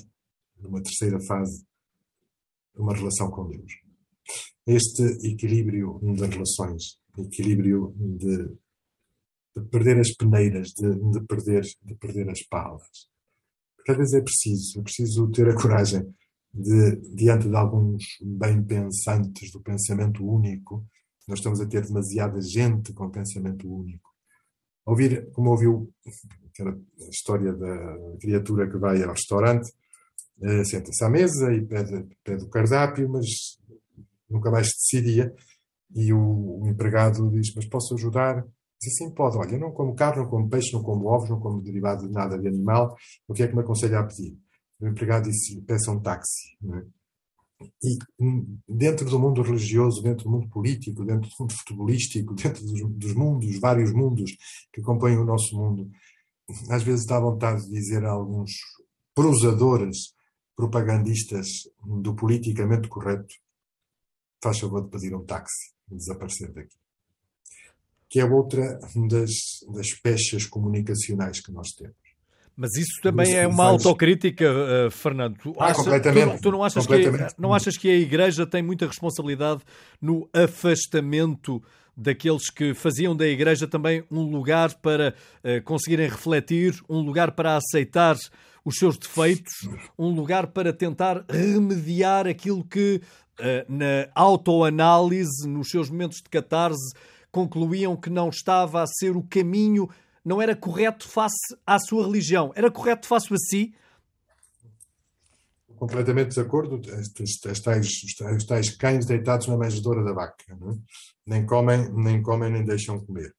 [0.58, 1.66] numa terceira fase,
[2.76, 3.72] numa relação com Deus.
[4.68, 8.58] Este equilíbrio das relações equilíbrio de,
[9.56, 13.10] de, perder as peneiras, de, de, perder, de perder as palas.
[13.76, 16.14] Porque às vezes é preciso, é preciso ter a coragem
[16.54, 20.86] de, diante de alguns bem pensantes do pensamento único,
[21.28, 24.10] nós estamos a ter demasiada gente com pensamento único.
[24.86, 25.94] Ouvir, como ouviu
[26.50, 26.78] aquela
[27.12, 29.72] história da criatura que vai ao restaurante,
[30.42, 33.28] eh, senta-se à mesa e pede, pede o cardápio, mas
[34.30, 35.34] nunca mais decidia.
[35.96, 38.44] E o, o empregado diz: Mas posso ajudar?
[38.82, 41.62] Diz assim: Pode, olha, não como carne, não como peixe, não como ovos, não como
[41.62, 42.96] derivado de nada de animal,
[43.28, 44.38] o que é que me aconselha a pedir?
[44.80, 46.58] O empregado disse: Peça um táxi.
[46.64, 47.00] É?
[47.84, 47.98] E
[48.68, 53.14] dentro do mundo religioso, dentro do mundo político, dentro do mundo futebolístico, dentro dos, dos
[53.14, 54.32] mundos, vários mundos
[54.72, 55.92] que compõem o nosso mundo,
[56.70, 58.52] às vezes dá vontade de dizer a alguns
[59.14, 60.14] prosadores,
[60.56, 61.48] propagandistas
[61.84, 63.36] do politicamente correto,
[64.42, 66.78] faz favor de pedir um táxi desaparecer daqui.
[68.10, 69.32] Que é outra das,
[69.74, 72.09] das peças comunicacionais que nós temos.
[72.60, 75.38] Mas isso também é uma autocrítica, uh, Fernando.
[75.38, 76.36] Tu, ah, completamente.
[76.36, 77.34] Tu, tu, não, achas completamente.
[77.34, 79.62] Que, não achas que a Igreja tem muita responsabilidade
[80.02, 81.64] no afastamento
[81.96, 87.56] daqueles que faziam da Igreja também um lugar para uh, conseguirem refletir, um lugar para
[87.56, 88.18] aceitar
[88.66, 89.54] os seus defeitos,
[89.98, 93.02] um lugar para tentar remediar aquilo que,
[93.40, 96.94] uh, na autoanálise, nos seus momentos de catarse,
[97.32, 99.90] concluíam que não estava a ser o caminho,
[100.24, 103.74] não era correto face à sua religião, era correto face a si?
[105.80, 107.90] completamente de acordo, os tais,
[108.36, 110.56] os tais cães deitados na manjedoura da vaca, é?
[111.26, 113.34] nem comem, nem comem, nem deixam comer.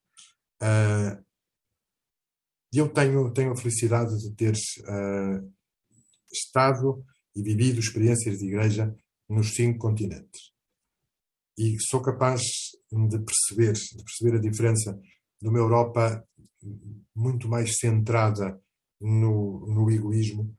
[0.63, 1.23] Uh,
[2.73, 5.53] eu tenho, tenho a felicidade de ter uh,
[6.33, 7.05] estado
[7.37, 8.95] e vivido experiências de igreja
[9.29, 10.51] nos cinco continentes.
[11.59, 12.43] E sou capaz
[12.91, 14.99] de perceber, de perceber a diferença
[15.41, 16.25] de uma Europa
[17.15, 18.61] muito mais centrada
[19.01, 20.55] no, no egoísmo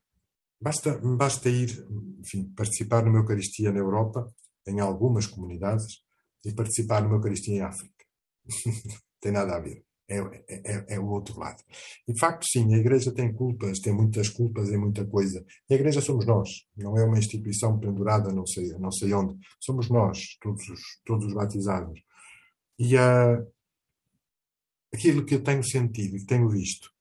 [0.61, 1.71] Basta, basta ir,
[2.19, 4.31] enfim, participar numa Eucaristia na Europa,
[4.67, 6.03] em algumas comunidades,
[6.45, 8.05] e participar numa Eucaristia em África.
[9.19, 9.83] tem nada a ver.
[10.07, 11.63] É, é, é, é, o outro lado.
[12.07, 15.43] De facto, sim, a Igreja tem culpas, tem muitas culpas em muita coisa.
[15.67, 19.39] E a Igreja somos nós, não é uma instituição pendurada não sei, não sei onde.
[19.59, 21.99] Somos nós, todos os, todos os batizados.
[22.77, 23.47] E uh,
[24.93, 26.91] aquilo que eu tenho sentido e tenho visto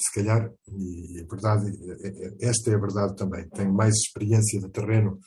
[0.00, 1.70] se calhar, e a verdade,
[2.40, 5.18] esta é a verdade também, tenho mais experiência de terreno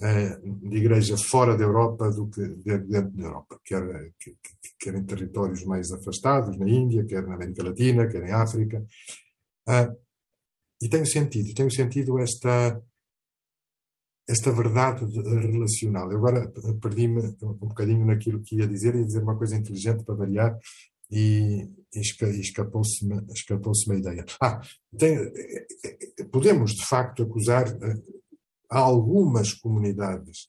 [0.00, 4.12] eh, de igreja fora da Europa do que dentro da Europa, quer,
[4.78, 8.84] quer em territórios mais afastados, na Índia, quer na América Latina, quer em África.
[9.66, 9.92] Ah,
[10.80, 12.80] e tenho sentido, tenho sentido esta,
[14.30, 15.04] esta verdade
[15.50, 16.10] relacional.
[16.10, 20.14] Eu agora perdi-me um bocadinho naquilo que ia dizer, ia dizer uma coisa inteligente para
[20.14, 20.56] variar,
[21.10, 24.24] e, escapou-se-me escapou uma ideia.
[24.40, 24.60] Ah,
[24.96, 25.18] tem,
[26.30, 27.94] podemos de facto acusar eh,
[28.68, 30.48] algumas comunidades,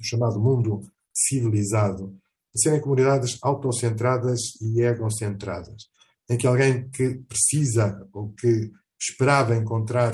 [0.00, 0.80] o chamado mundo
[1.12, 2.16] civilizado,
[2.54, 5.88] de serem comunidades autocentradas e egocentradas,
[6.28, 10.12] em que alguém que precisa ou que esperava encontrar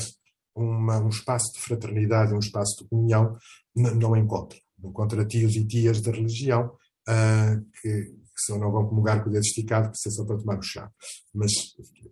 [0.56, 3.36] uma, um espaço de fraternidade, um espaço de comunhão,
[3.74, 4.58] não encontra.
[4.82, 6.66] Encontra tios e tias da religião
[7.08, 10.38] uh, que, que só não vão comungar com o dedo esticado, que é só para
[10.38, 10.90] tomar o chá.
[11.34, 11.52] Mas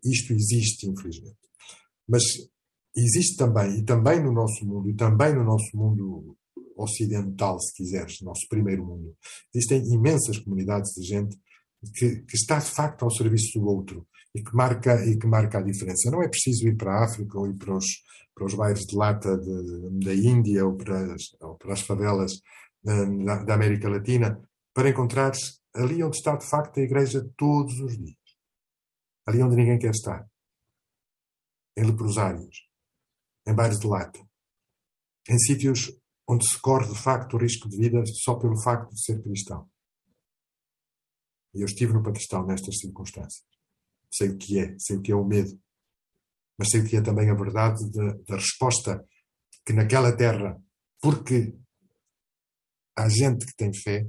[0.04, 1.38] isto existe, infelizmente.
[2.08, 2.22] Mas
[2.96, 6.36] existe também, e também no nosso mundo, e também no nosso mundo
[6.76, 9.16] ocidental, se quiseres, nosso primeiro mundo,
[9.54, 11.36] existem imensas comunidades de gente
[11.94, 15.58] que, que, está de facto ao serviço do outro e que marca e que marca
[15.58, 16.10] a diferença.
[16.10, 17.86] Não é preciso ir para a África ou ir para os,
[18.34, 22.32] para os bairros de lata da Índia ou para as, ou para as favelas
[22.86, 24.40] eh, da, América Latina
[24.74, 25.32] para encontrar
[25.74, 28.16] ali onde está de facto a igreja todos os dias.
[29.26, 30.28] Ali onde ninguém quer estar.
[31.76, 32.68] Em leprosários,
[33.46, 34.20] em bares de lata,
[35.28, 35.92] em sítios
[36.28, 39.68] onde se corre de facto o risco de vida só pelo facto de ser cristão.
[41.54, 43.53] E eu estive no Paquistão nestas circunstâncias.
[44.14, 45.60] Sei o que é, sei o que é o medo,
[46.56, 49.04] mas sei o que é também a verdade da resposta
[49.66, 50.56] que naquela terra,
[51.02, 51.52] porque
[52.96, 54.06] há gente que tem fé,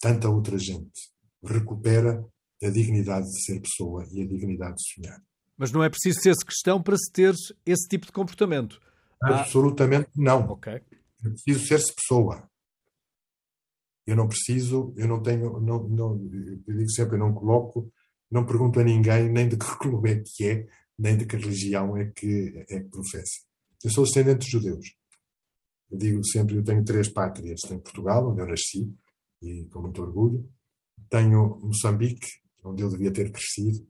[0.00, 2.26] tanta outra gente recupera
[2.60, 5.22] a dignidade de ser pessoa e a dignidade de sonhar.
[5.56, 7.32] Mas não é preciso ser-se cristão para se ter
[7.64, 8.80] esse tipo de comportamento?
[9.22, 10.40] Absolutamente não.
[10.48, 10.72] Ok.
[10.72, 10.82] É
[11.28, 12.50] preciso ser-se pessoa.
[14.04, 16.12] Eu não preciso, eu não tenho, não, não,
[16.66, 17.92] eu digo sempre, eu não coloco,
[18.30, 20.66] não pergunto a ninguém nem de que clube é que é,
[20.98, 23.40] nem de que religião é que, é que professa.
[23.84, 24.96] Eu sou descendente de judeus.
[25.90, 27.60] Eu digo sempre, eu tenho três pátrias.
[27.60, 28.92] Tenho Portugal, onde eu nasci,
[29.42, 30.48] e com muito orgulho.
[31.08, 32.26] Tenho Moçambique,
[32.64, 33.86] onde eu devia ter crescido,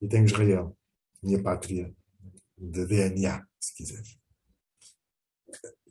[0.00, 0.76] e tenho Israel,
[1.22, 1.94] minha pátria
[2.56, 4.02] de DNA, se quiser.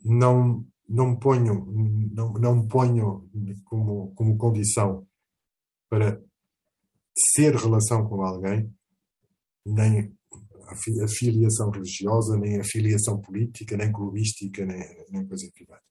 [0.04, 1.66] Não, não ponho,
[2.12, 3.28] não, não ponho
[3.64, 5.06] como, como condição
[5.88, 6.20] para
[7.34, 8.72] ser relação com alguém,
[9.64, 10.12] nem
[10.68, 15.82] a filiação religiosa, nem a filiação política, nem clubística, nem, nem coisa privada.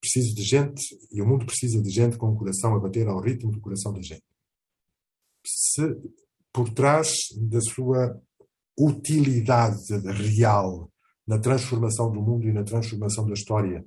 [0.00, 3.20] Preciso de gente, e o mundo precisa de gente com o coração a bater ao
[3.20, 4.24] ritmo do coração da gente.
[5.46, 5.96] Se
[6.52, 8.20] por trás da sua
[8.78, 9.96] utilidade
[10.36, 10.90] real
[11.26, 13.84] na transformação do mundo e na transformação da história,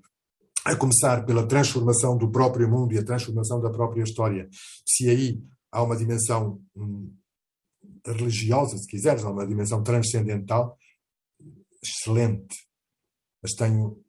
[0.66, 4.50] a começar pela transformação do próprio mundo e a transformação da própria história,
[4.86, 5.42] se aí
[5.72, 7.16] há uma dimensão hum,
[8.06, 10.78] religiosa, se quiseres, há uma dimensão transcendental,
[11.82, 12.68] excelente.
[13.42, 14.04] Mas tenho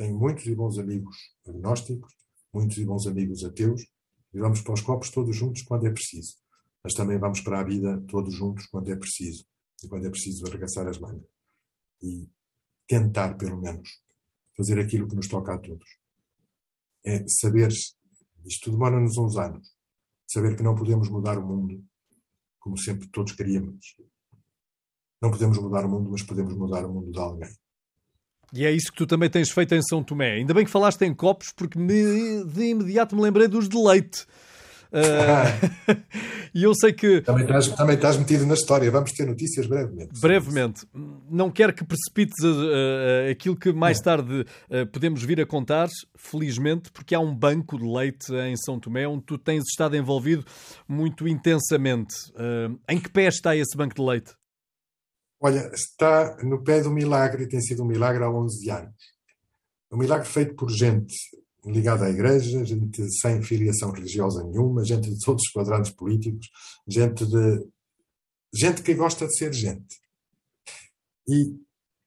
[0.00, 1.14] tenho muitos e bons amigos
[1.46, 2.14] agnósticos,
[2.54, 3.82] muitos e bons amigos ateus,
[4.32, 6.38] e vamos para os copos todos juntos quando é preciso.
[6.82, 9.44] Mas também vamos para a vida todos juntos quando é preciso.
[9.84, 11.28] E quando é preciso arregaçar as mangas.
[12.02, 12.30] E
[12.88, 14.00] tentar, pelo menos,
[14.56, 15.86] fazer aquilo que nos toca a todos.
[17.04, 17.70] É saber,
[18.46, 19.68] isto demora-nos uns anos,
[20.32, 21.82] saber que não podemos mudar o mundo
[22.60, 23.96] como sempre todos queríamos.
[25.20, 27.50] Não podemos mudar o mundo, mas podemos mudar o mundo de alguém.
[28.52, 30.32] E é isso que tu também tens feito em São Tomé.
[30.32, 34.26] Ainda bem que falaste em copos, porque me, de imediato me lembrei dos de leite.
[34.92, 35.96] Uh,
[36.52, 37.20] e eu sei que.
[37.20, 38.90] Também estás, também estás metido na história.
[38.90, 40.20] Vamos ter notícias brevemente.
[40.20, 40.86] Brevemente.
[41.30, 44.44] Não quero que precipites uh, uh, aquilo que mais tarde
[44.92, 49.24] podemos vir a contar, felizmente, porque há um banco de leite em São Tomé onde
[49.24, 50.44] tu tens estado envolvido
[50.88, 52.14] muito intensamente.
[52.88, 54.32] em que pé está esse banco de leite?
[55.40, 58.94] Olha, está no pé do milagre e tem sido um milagre há 11 anos.
[59.90, 61.14] Um milagre feito por gente
[61.64, 66.48] ligada à igreja, gente sem filiação religiosa nenhuma, gente de todos os quadrantes políticos,
[66.86, 67.66] gente de
[68.54, 69.96] gente que gosta de ser gente.
[71.28, 71.54] E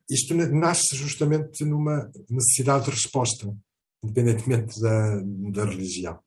[0.09, 3.55] isto nasce justamente numa necessidade de resposta,
[4.03, 6.19] independentemente da, da religião.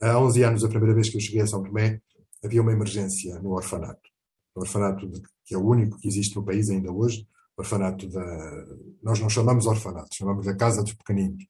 [0.00, 2.00] Há 11 anos, a primeira vez que eu cheguei a São Tomé,
[2.44, 4.08] havia uma emergência no orfanato.
[4.54, 7.26] O orfanato de que é o único que existe no país ainda hoje,
[7.56, 8.66] orfanato da.
[9.02, 11.44] Nós não chamamos orfanato, chamamos da Casa dos Pequeninos.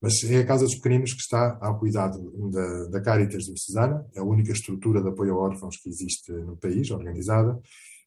[0.00, 2.18] Mas é a Casa dos Pequeninos que está ao cuidado
[2.50, 6.56] da, da Caritas Diocesana, é a única estrutura de apoio a órfãos que existe no
[6.56, 7.60] país, organizada.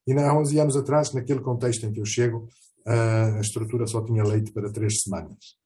[0.08, 2.50] E há 11 anos atrás, naquele contexto em que eu chego,
[2.86, 5.58] a estrutura só tinha leite para três semanas.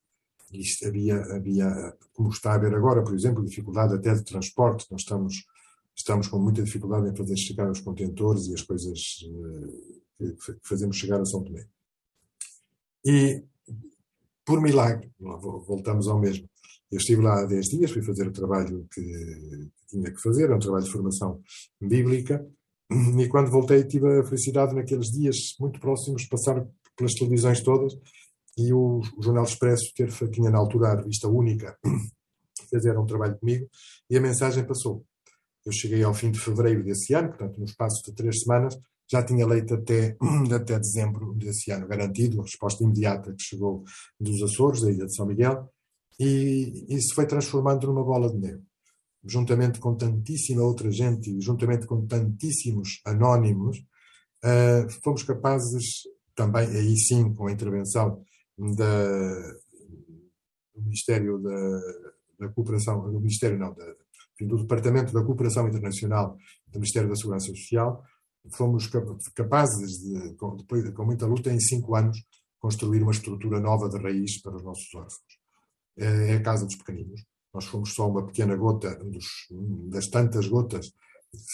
[0.51, 4.85] Isto havia, havia, como está a haver agora, por exemplo, dificuldade até de transporte.
[4.91, 5.45] Nós estamos
[5.97, 8.99] estamos com muita dificuldade em fazer chegar os contentores e as coisas
[10.19, 11.65] eh, que fazemos chegar a São Tomé.
[13.03, 13.43] E,
[14.47, 16.49] por milagre, voltamos ao mesmo.
[16.89, 19.01] Eu estive lá há 10 dias, fui fazer o trabalho que
[19.89, 21.41] tinha que fazer, é um trabalho de formação
[21.81, 22.47] bíblica,
[22.89, 27.93] e quando voltei tive a felicidade naqueles dias muito próximos de passar pelas televisões todas
[28.57, 31.77] e o, o Jornal Expresso ter, tinha na altura a revista única,
[32.71, 33.67] fizeram um trabalho comigo
[34.09, 35.03] e a mensagem passou.
[35.65, 38.79] Eu cheguei ao fim de fevereiro desse ano, portanto, no espaço de três semanas,
[39.09, 40.17] já tinha leite até,
[40.53, 43.83] até dezembro desse ano garantido, a resposta imediata que chegou
[44.19, 45.71] dos Açores, da ilha de São Miguel,
[46.19, 48.63] e isso foi transformando numa bola de neve.
[49.23, 53.77] Juntamente com tantíssima outra gente juntamente com tantíssimos anónimos,
[54.43, 56.03] uh, fomos capazes,
[56.35, 58.23] também aí sim com a intervenção
[58.57, 59.51] da,
[60.75, 61.81] do Ministério da,
[62.39, 63.85] da Cooperação, do Ministério não, da,
[64.41, 66.37] do Departamento da Cooperação Internacional
[66.67, 68.03] do Ministério da Segurança Social,
[68.51, 68.89] fomos
[69.35, 72.17] capazes, de, depois de, com muita luta, em cinco anos,
[72.59, 75.37] construir uma estrutura nova de raiz para os nossos órfãos.
[75.97, 77.23] É, é a Casa dos Pequeninos.
[77.53, 79.25] Nós fomos só uma pequena gota dos,
[79.89, 80.91] das tantas gotas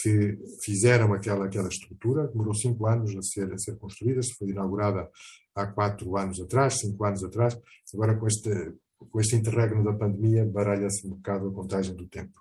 [0.02, 2.28] que fizeram aquela, aquela estrutura.
[2.28, 5.08] Demorou cinco anos a ser, a ser construída, foi inaugurada
[5.54, 7.58] há quatro anos atrás, cinco anos atrás.
[7.92, 8.74] Agora, com este,
[9.10, 12.38] com este interregno da pandemia, baralha-se um bocado a contagem do tempo.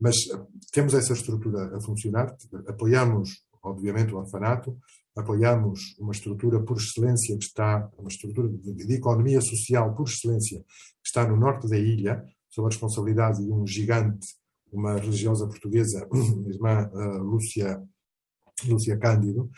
[0.00, 0.16] Mas
[0.72, 4.76] temos essa estrutura a funcionar, apoiamos, obviamente, o orfanato,
[5.16, 10.58] apoiamos uma estrutura por excelência que está, uma estrutura de, de, economia social por excelência
[10.60, 14.26] que está no norte da ilha, sob a responsabilidade de um gigante,
[14.72, 17.82] uma religiosa portuguesa, a irmã uh, Lúcia,
[18.66, 19.50] Lúcia Cândido,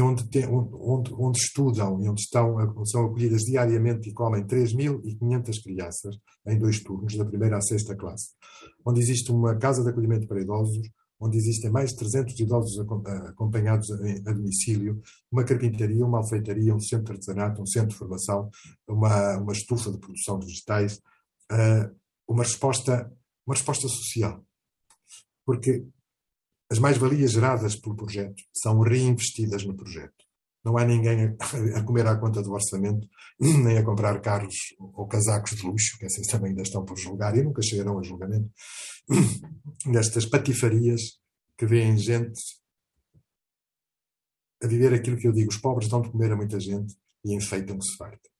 [0.00, 6.16] onde, tem, onde, onde, estudam e onde estão, são acolhidas diariamente e comem 3.500 crianças
[6.46, 8.30] em dois turnos, da primeira à sexta classe.
[8.86, 10.88] Onde existe uma casa de acolhimento para idosos,
[11.22, 12.84] onde existem mais de 300 idosos
[13.28, 15.00] acompanhados a domicílio,
[15.30, 18.50] uma carpintaria, uma alfeitaria, um centro de artesanato, um centro de formação,
[18.88, 21.00] uma, uma estufa de produção de vegetais,
[22.26, 23.08] uma resposta,
[23.46, 24.44] uma resposta social.
[25.46, 25.86] Porque
[26.68, 30.21] as mais-valias geradas pelo projeto são reinvestidas no projeto.
[30.64, 31.36] Não há ninguém
[31.76, 33.08] a, comer à conta do orçamento,
[33.40, 37.36] nem a comprar carros ou casacos de luxo, que esses também ainda estão por julgar
[37.36, 38.50] e nunca chegarão a julgamento,
[39.86, 41.18] nestas patifarias
[41.58, 42.40] que vêem gente
[44.62, 46.94] a viver aquilo que eu digo: os pobres dão de comer a muita gente
[47.24, 48.30] e enfeitam que se farta.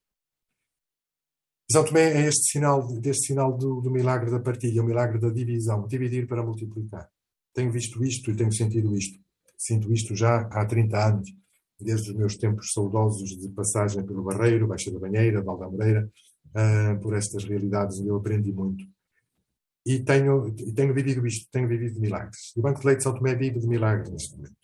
[1.71, 5.29] São Tomé é este sinal, deste sinal do, do milagre da partilha, o milagre da
[5.29, 7.09] divisão, dividir para multiplicar
[7.53, 9.19] tenho visto isto e tenho sentido isto.
[9.57, 11.29] Sinto isto já há 30 anos,
[11.83, 16.09] desde os meus tempos saudosos de passagem pelo Barreiro, Baixa da Banheira, Valda Moreira,
[16.49, 18.83] uh, por estas realidades onde eu aprendi muito.
[19.85, 22.53] E tenho, tenho vivido isto, tenho vivido milagres.
[22.55, 24.55] E o Banco de Leite São Tomé vive de milagres neste momento.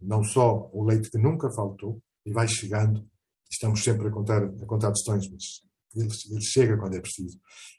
[0.00, 3.04] Não só o leite que nunca faltou e vai chegando,
[3.50, 5.62] estamos sempre a contar, a contar questões, mas
[5.96, 7.38] ele, ele chega quando é preciso.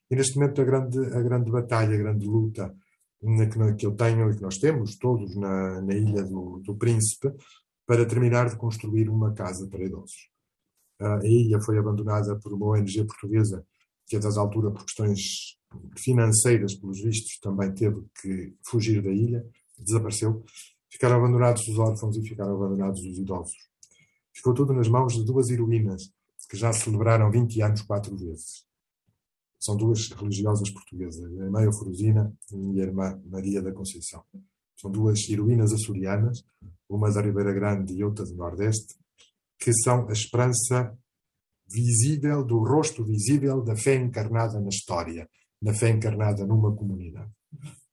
[0.09, 2.75] E neste momento a grande, a grande batalha, a grande luta,
[3.77, 7.33] que eu tenho e que nós temos todos na, na Ilha do, do, Príncipe,
[7.85, 10.29] para terminar de construir uma casa para idosos.
[10.99, 13.65] A ilha foi abandonada por uma ONG portuguesa
[14.07, 15.57] que, a das alturas, por questões
[15.97, 19.45] financeiras, pelos vistos, também teve que fugir da ilha,
[19.77, 20.43] desapareceu.
[20.89, 23.57] Ficaram abandonados os órfãos e ficaram abandonados os idosos.
[24.33, 26.13] Ficou tudo nas mãos de duas heroínas
[26.49, 28.65] que já celebraram 20 anos quatro vezes.
[29.59, 34.23] São duas religiosas portuguesas, a irmã Euforosina e a irmã Maria da Conceição.
[34.75, 36.45] São duas heroínas açorianas,
[36.89, 38.95] uma da Ribeira Grande e outra do Nordeste,
[39.59, 40.97] que são a esperança
[41.67, 45.29] visível, do rosto visível da fé encarnada na história,
[45.61, 47.31] na fé encarnada numa comunidade.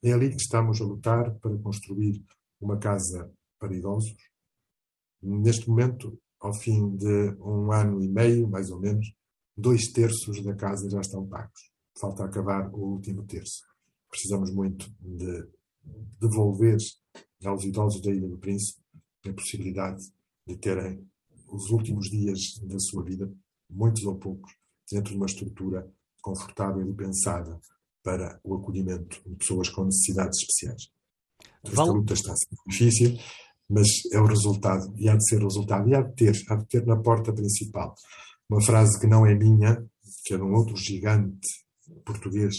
[0.02, 2.22] É ali que estamos a lutar para construir
[2.60, 4.14] uma casa para idosos.
[5.22, 9.06] Neste momento, ao fim de um ano e meio, mais ou menos,
[9.56, 11.70] dois terços da casa já estão pagos.
[11.98, 13.62] Falta acabar o último terço.
[14.10, 15.48] Precisamos muito de
[16.20, 16.76] devolver
[17.44, 18.81] aos idosos da Ilha do Príncipe
[19.28, 20.02] a possibilidade
[20.46, 21.06] de terem
[21.48, 23.30] os últimos dias da sua vida,
[23.70, 24.52] muitos ou poucos,
[24.90, 25.88] dentro de uma estrutura
[26.20, 27.60] confortável e pensada
[28.02, 30.88] para o acolhimento de pessoas com necessidades especiais.
[31.64, 33.18] Esta luta está a ser difícil,
[33.68, 36.56] mas é o resultado, e há de ser o resultado, e há de ter, há
[36.56, 37.94] de ter na porta principal
[38.48, 39.84] uma frase que não é minha,
[40.24, 41.48] que é de um outro gigante
[42.04, 42.54] português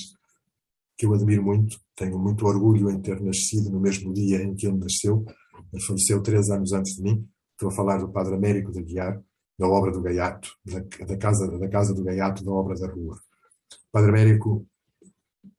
[0.98, 4.68] que eu admiro muito, tenho muito orgulho em ter nascido no mesmo dia em que
[4.68, 5.26] ele nasceu,
[5.72, 9.22] ele faleceu três anos antes de mim, estou a falar do Padre Américo de Guiar,
[9.58, 13.16] da obra do Gaiato, da, da, casa, da casa do Gaiato, da obra da rua.
[13.16, 14.66] O Padre Américo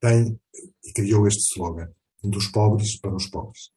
[0.01, 0.39] tem
[0.85, 1.91] e criou este slogan,
[2.23, 3.71] dos pobres para os pobres.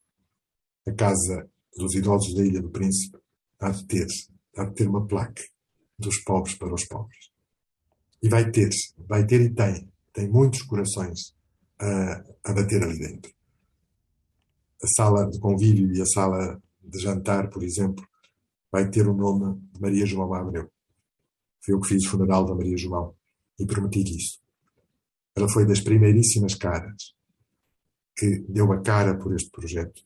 [0.87, 3.17] A casa dos idosos da Ilha do Príncipe
[3.59, 4.07] há de ter,
[4.57, 5.43] há de ter uma placa
[5.97, 7.29] dos pobres para os pobres.
[8.21, 8.69] E vai ter,
[9.07, 11.35] vai ter e tem, tem muitos corações
[11.79, 13.31] a, a bater ali dentro.
[14.83, 18.07] A sala de convívio e a sala de jantar, por exemplo,
[18.71, 20.69] vai ter o nome de Maria João Abreu.
[21.63, 23.15] Foi eu que fiz o funeral da Maria João
[23.59, 24.39] e prometi isso.
[25.35, 27.15] Ela foi das primeiríssimas caras
[28.15, 30.01] que deu a cara por este projeto,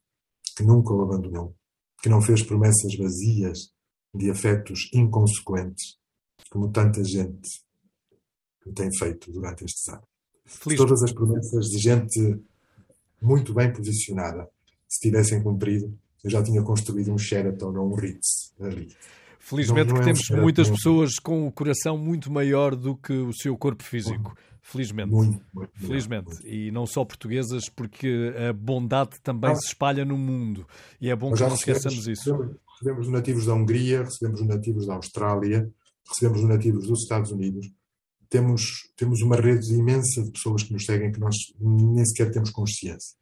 [0.56, 1.56] que nunca o abandonou,
[2.02, 3.72] que não fez promessas vazias
[4.14, 5.98] de afetos inconsequentes,
[6.50, 7.64] como tanta gente
[8.76, 10.06] tem feito durante estes anos.
[10.46, 10.78] Feliz.
[10.78, 12.40] Todas as promessas de gente
[13.22, 14.50] muito bem posicionada,
[14.92, 18.90] se tivessem cumprido, eu já tinha construído um Sheraton ou um Ritz ali.
[19.40, 23.14] Felizmente não, não que é temos muitas pessoas com o coração muito maior do que
[23.14, 24.36] o seu corpo físico.
[24.62, 25.10] Felizmente.
[25.10, 26.28] Muito, muito Felizmente.
[26.28, 26.48] Muito.
[26.48, 29.56] E não só portuguesas, porque a bondade também ah.
[29.56, 30.68] se espalha no mundo.
[31.00, 32.32] E é bom que não esqueçamos isso.
[32.32, 35.72] Recebemos, recebemos nativos da Hungria, recebemos nativos da Austrália,
[36.08, 37.72] recebemos nativos dos Estados Unidos.
[38.30, 42.52] Temos, temos uma rede imensa de pessoas que nos seguem que nós nem sequer temos
[42.52, 43.21] consciência.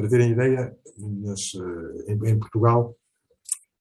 [0.00, 2.96] Para terem ideia, nas, eh, em, em, Portugal,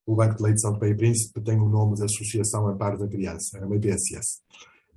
[0.06, 3.08] o Banco de Leite São Tomé e Príncipe tem o nome de Associação Amparo da
[3.08, 4.42] Criança, é uma IPSS.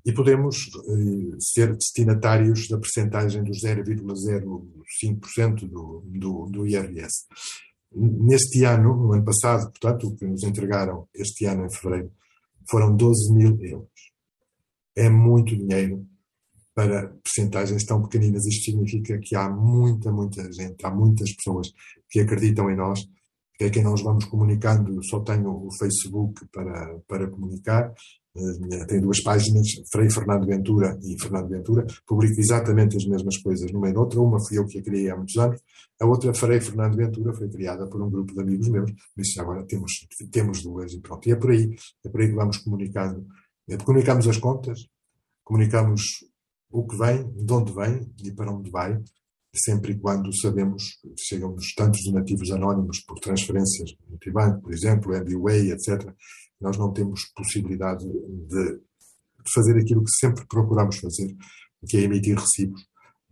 [0.04, 7.26] E podemos eh, ser destinatários da percentagem dos 0,05% do, do, do IRS.
[7.94, 12.10] Neste ano, no ano passado, portanto, o que nos entregaram este ano, em fevereiro,
[12.68, 14.10] foram 12 mil euros.
[14.96, 16.04] É muito dinheiro
[16.74, 18.46] para percentagens tão pequeninas.
[18.46, 21.72] Isto significa que há muita, muita gente, há muitas pessoas
[22.10, 23.06] que acreditam em nós,
[23.56, 25.02] que é quem nós vamos comunicando.
[25.04, 27.92] Só tenho o Facebook para, para comunicar.
[28.34, 33.70] Uh, tem duas páginas, Frei Fernando Ventura e Fernando Ventura, publico exatamente as mesmas coisas
[33.70, 34.18] numa e noutra.
[34.20, 35.60] Uma fui eu que a criei há muitos anos,
[36.00, 39.62] a outra, Frei Fernando Ventura, foi criada por um grupo de amigos meus, isso agora
[39.66, 39.92] temos,
[40.30, 41.28] temos duas e pronto.
[41.28, 43.26] E é por aí, é por aí que vamos comunicando.
[43.68, 44.88] É, comunicamos as contas,
[45.44, 46.02] comunicamos
[46.72, 48.98] o que vem, de onde vem e para onde vai,
[49.54, 56.10] sempre e quando sabemos, chegam-nos tantos donativos anónimos por transferências multibanco, por exemplo, MBWay, etc.,
[56.58, 58.80] nós não temos possibilidade de,
[59.52, 61.36] fazer aquilo que sempre procuramos fazer,
[61.88, 62.80] que é emitir recibos,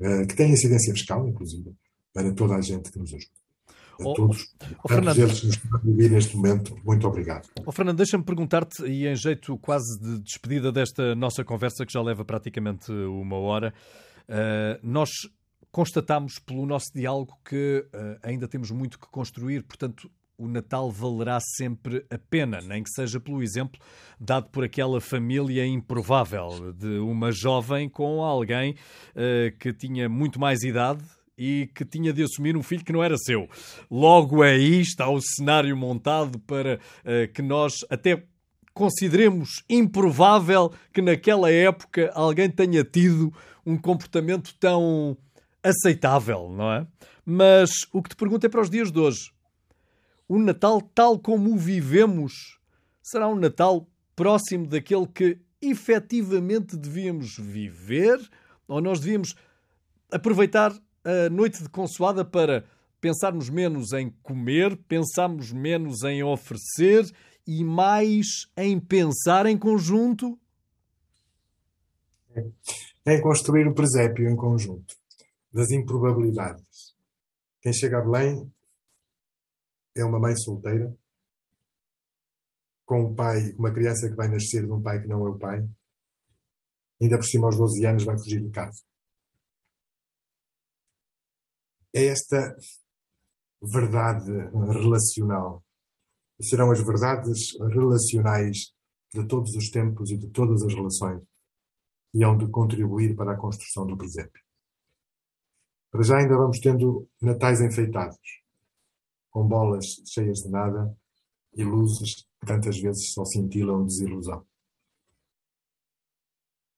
[0.00, 1.72] uh, que têm incidência fiscal, inclusive,
[2.12, 3.39] para toda a gente que nos ajuda.
[4.00, 7.48] A todos, oh, Fernando, eles nos estão a ouvir neste momento, muito obrigado.
[7.66, 12.02] Oh, Fernando, deixa-me perguntar-te, e em jeito quase de despedida desta nossa conversa, que já
[12.02, 13.74] leva praticamente uma hora,
[14.28, 15.10] uh, nós
[15.70, 21.38] constatamos pelo nosso diálogo que uh, ainda temos muito que construir, portanto, o Natal valerá
[21.38, 23.78] sempre a pena, nem que seja pelo exemplo
[24.18, 30.62] dado por aquela família improvável de uma jovem com alguém uh, que tinha muito mais
[30.62, 31.04] idade
[31.40, 33.48] e que tinha de assumir um filho que não era seu.
[33.90, 38.22] Logo aí está o cenário montado para uh, que nós até
[38.74, 43.32] consideremos improvável que naquela época alguém tenha tido
[43.64, 45.16] um comportamento tão
[45.62, 46.86] aceitável, não é?
[47.24, 49.30] Mas o que te pergunto é para os dias de hoje
[50.28, 52.60] o Natal tal como o vivemos
[53.02, 58.20] será um Natal próximo daquele que efetivamente devíamos viver?
[58.68, 59.34] Ou nós devíamos
[60.12, 60.72] aproveitar
[61.04, 62.64] a noite de consoada para
[63.00, 67.10] pensarmos menos em comer, pensarmos menos em oferecer
[67.46, 68.26] e mais
[68.56, 70.38] em pensar em conjunto?
[73.04, 74.94] É construir o presépio em conjunto,
[75.52, 76.94] das improbabilidades.
[77.60, 78.50] Quem chega a Belém
[79.96, 80.94] é uma mãe solteira,
[82.84, 85.38] com um pai, uma criança que vai nascer de um pai que não é o
[85.38, 85.66] pai,
[87.00, 88.82] ainda por cima aos 12 anos vai fugir de casa.
[91.92, 92.56] É esta
[93.62, 94.30] verdade
[94.80, 95.64] relacional.
[96.40, 98.72] Serão as verdades relacionais
[99.12, 101.22] de todos os tempos e de todas as relações
[102.14, 104.42] e hão de contribuir para a construção do presépio.
[105.90, 108.18] Para já ainda vamos tendo natais enfeitados,
[109.30, 110.96] com bolas cheias de nada
[111.54, 114.46] e luzes que tantas vezes só cintilam desilusão.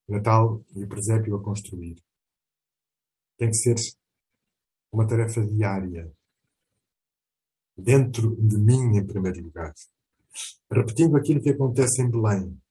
[0.07, 2.03] Natal e presépio a construir.
[3.37, 3.75] Tem que ser
[4.93, 6.13] uma tarefa diária,
[7.75, 9.73] dentro de mim em primeiro lugar.
[10.71, 12.61] Repetindo aquilo que acontece em Belém.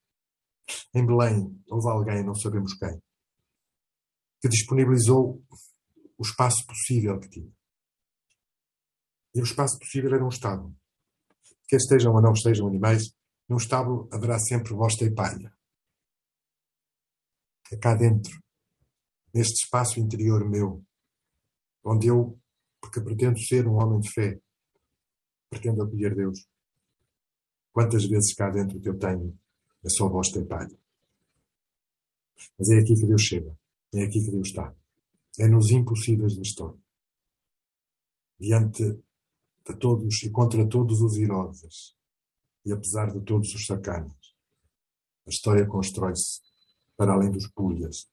[0.95, 3.03] Em Belém houve alguém, não sabemos quem,
[4.41, 5.43] que disponibilizou
[6.17, 7.53] o espaço possível que tinha.
[9.35, 10.77] E o espaço possível era um estábulo.
[11.67, 13.13] Quer estejam ou não estejam animais,
[13.49, 15.53] num estábulo haverá sempre bosta e palha.
[17.73, 18.33] É cá dentro,
[19.35, 20.85] neste espaço interior meu,
[21.85, 22.39] onde eu,
[22.81, 24.41] porque pretendo ser um homem de fé,
[25.51, 26.47] pretendo acolher Deus.
[27.73, 29.39] Quantas vezes cá dentro que eu tenho
[29.85, 30.79] é só bosta e.
[32.59, 33.57] Mas é aqui que Deus chega.
[33.95, 34.75] É aqui que Deus está.
[35.39, 36.79] É nos impossíveis da história.
[38.39, 38.85] Diante
[39.65, 41.97] de todos e contra todos os Herodes,
[42.65, 44.35] e apesar de todos os sacanas,
[45.27, 46.41] a história constrói-se
[46.97, 48.09] para além dos pulhas.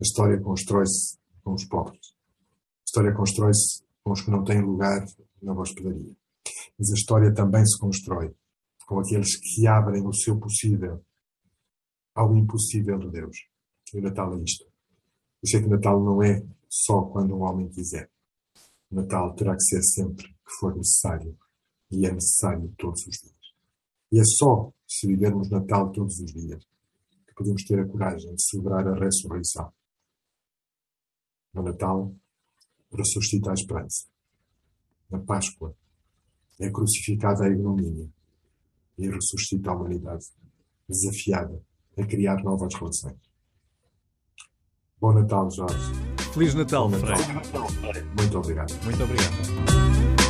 [0.00, 2.13] A história constrói-se com os pobres.
[2.94, 5.04] História constrói-se com os que não têm lugar
[5.42, 6.16] na hospedaria.
[6.78, 8.32] Mas a história também se constrói
[8.86, 11.04] com aqueles que abrem o seu possível
[12.14, 13.36] ao impossível de Deus.
[13.92, 14.64] E o Natal é isto.
[15.42, 18.08] Eu sei que Natal não é só quando um homem quiser.
[18.92, 21.36] O Natal terá que ser sempre que for necessário.
[21.90, 23.54] E é necessário todos os dias.
[24.12, 26.64] E é só se vivermos Natal todos os dias
[27.26, 29.74] que podemos ter a coragem de celebrar a ressurreição.
[31.52, 32.14] No Natal,
[32.96, 34.06] ressuscita a esperança.
[35.10, 35.74] Na Páscoa,
[36.60, 38.08] é crucificada a ignomínia
[38.98, 40.26] e ressuscita a humanidade,
[40.88, 41.60] desafiada
[41.98, 43.18] a criar novas relações.
[45.00, 45.76] Bom Natal, Jorge.
[46.32, 47.16] Feliz Natal, Bom Natal.
[48.18, 48.72] Muito obrigado.
[48.84, 50.23] Muito obrigado.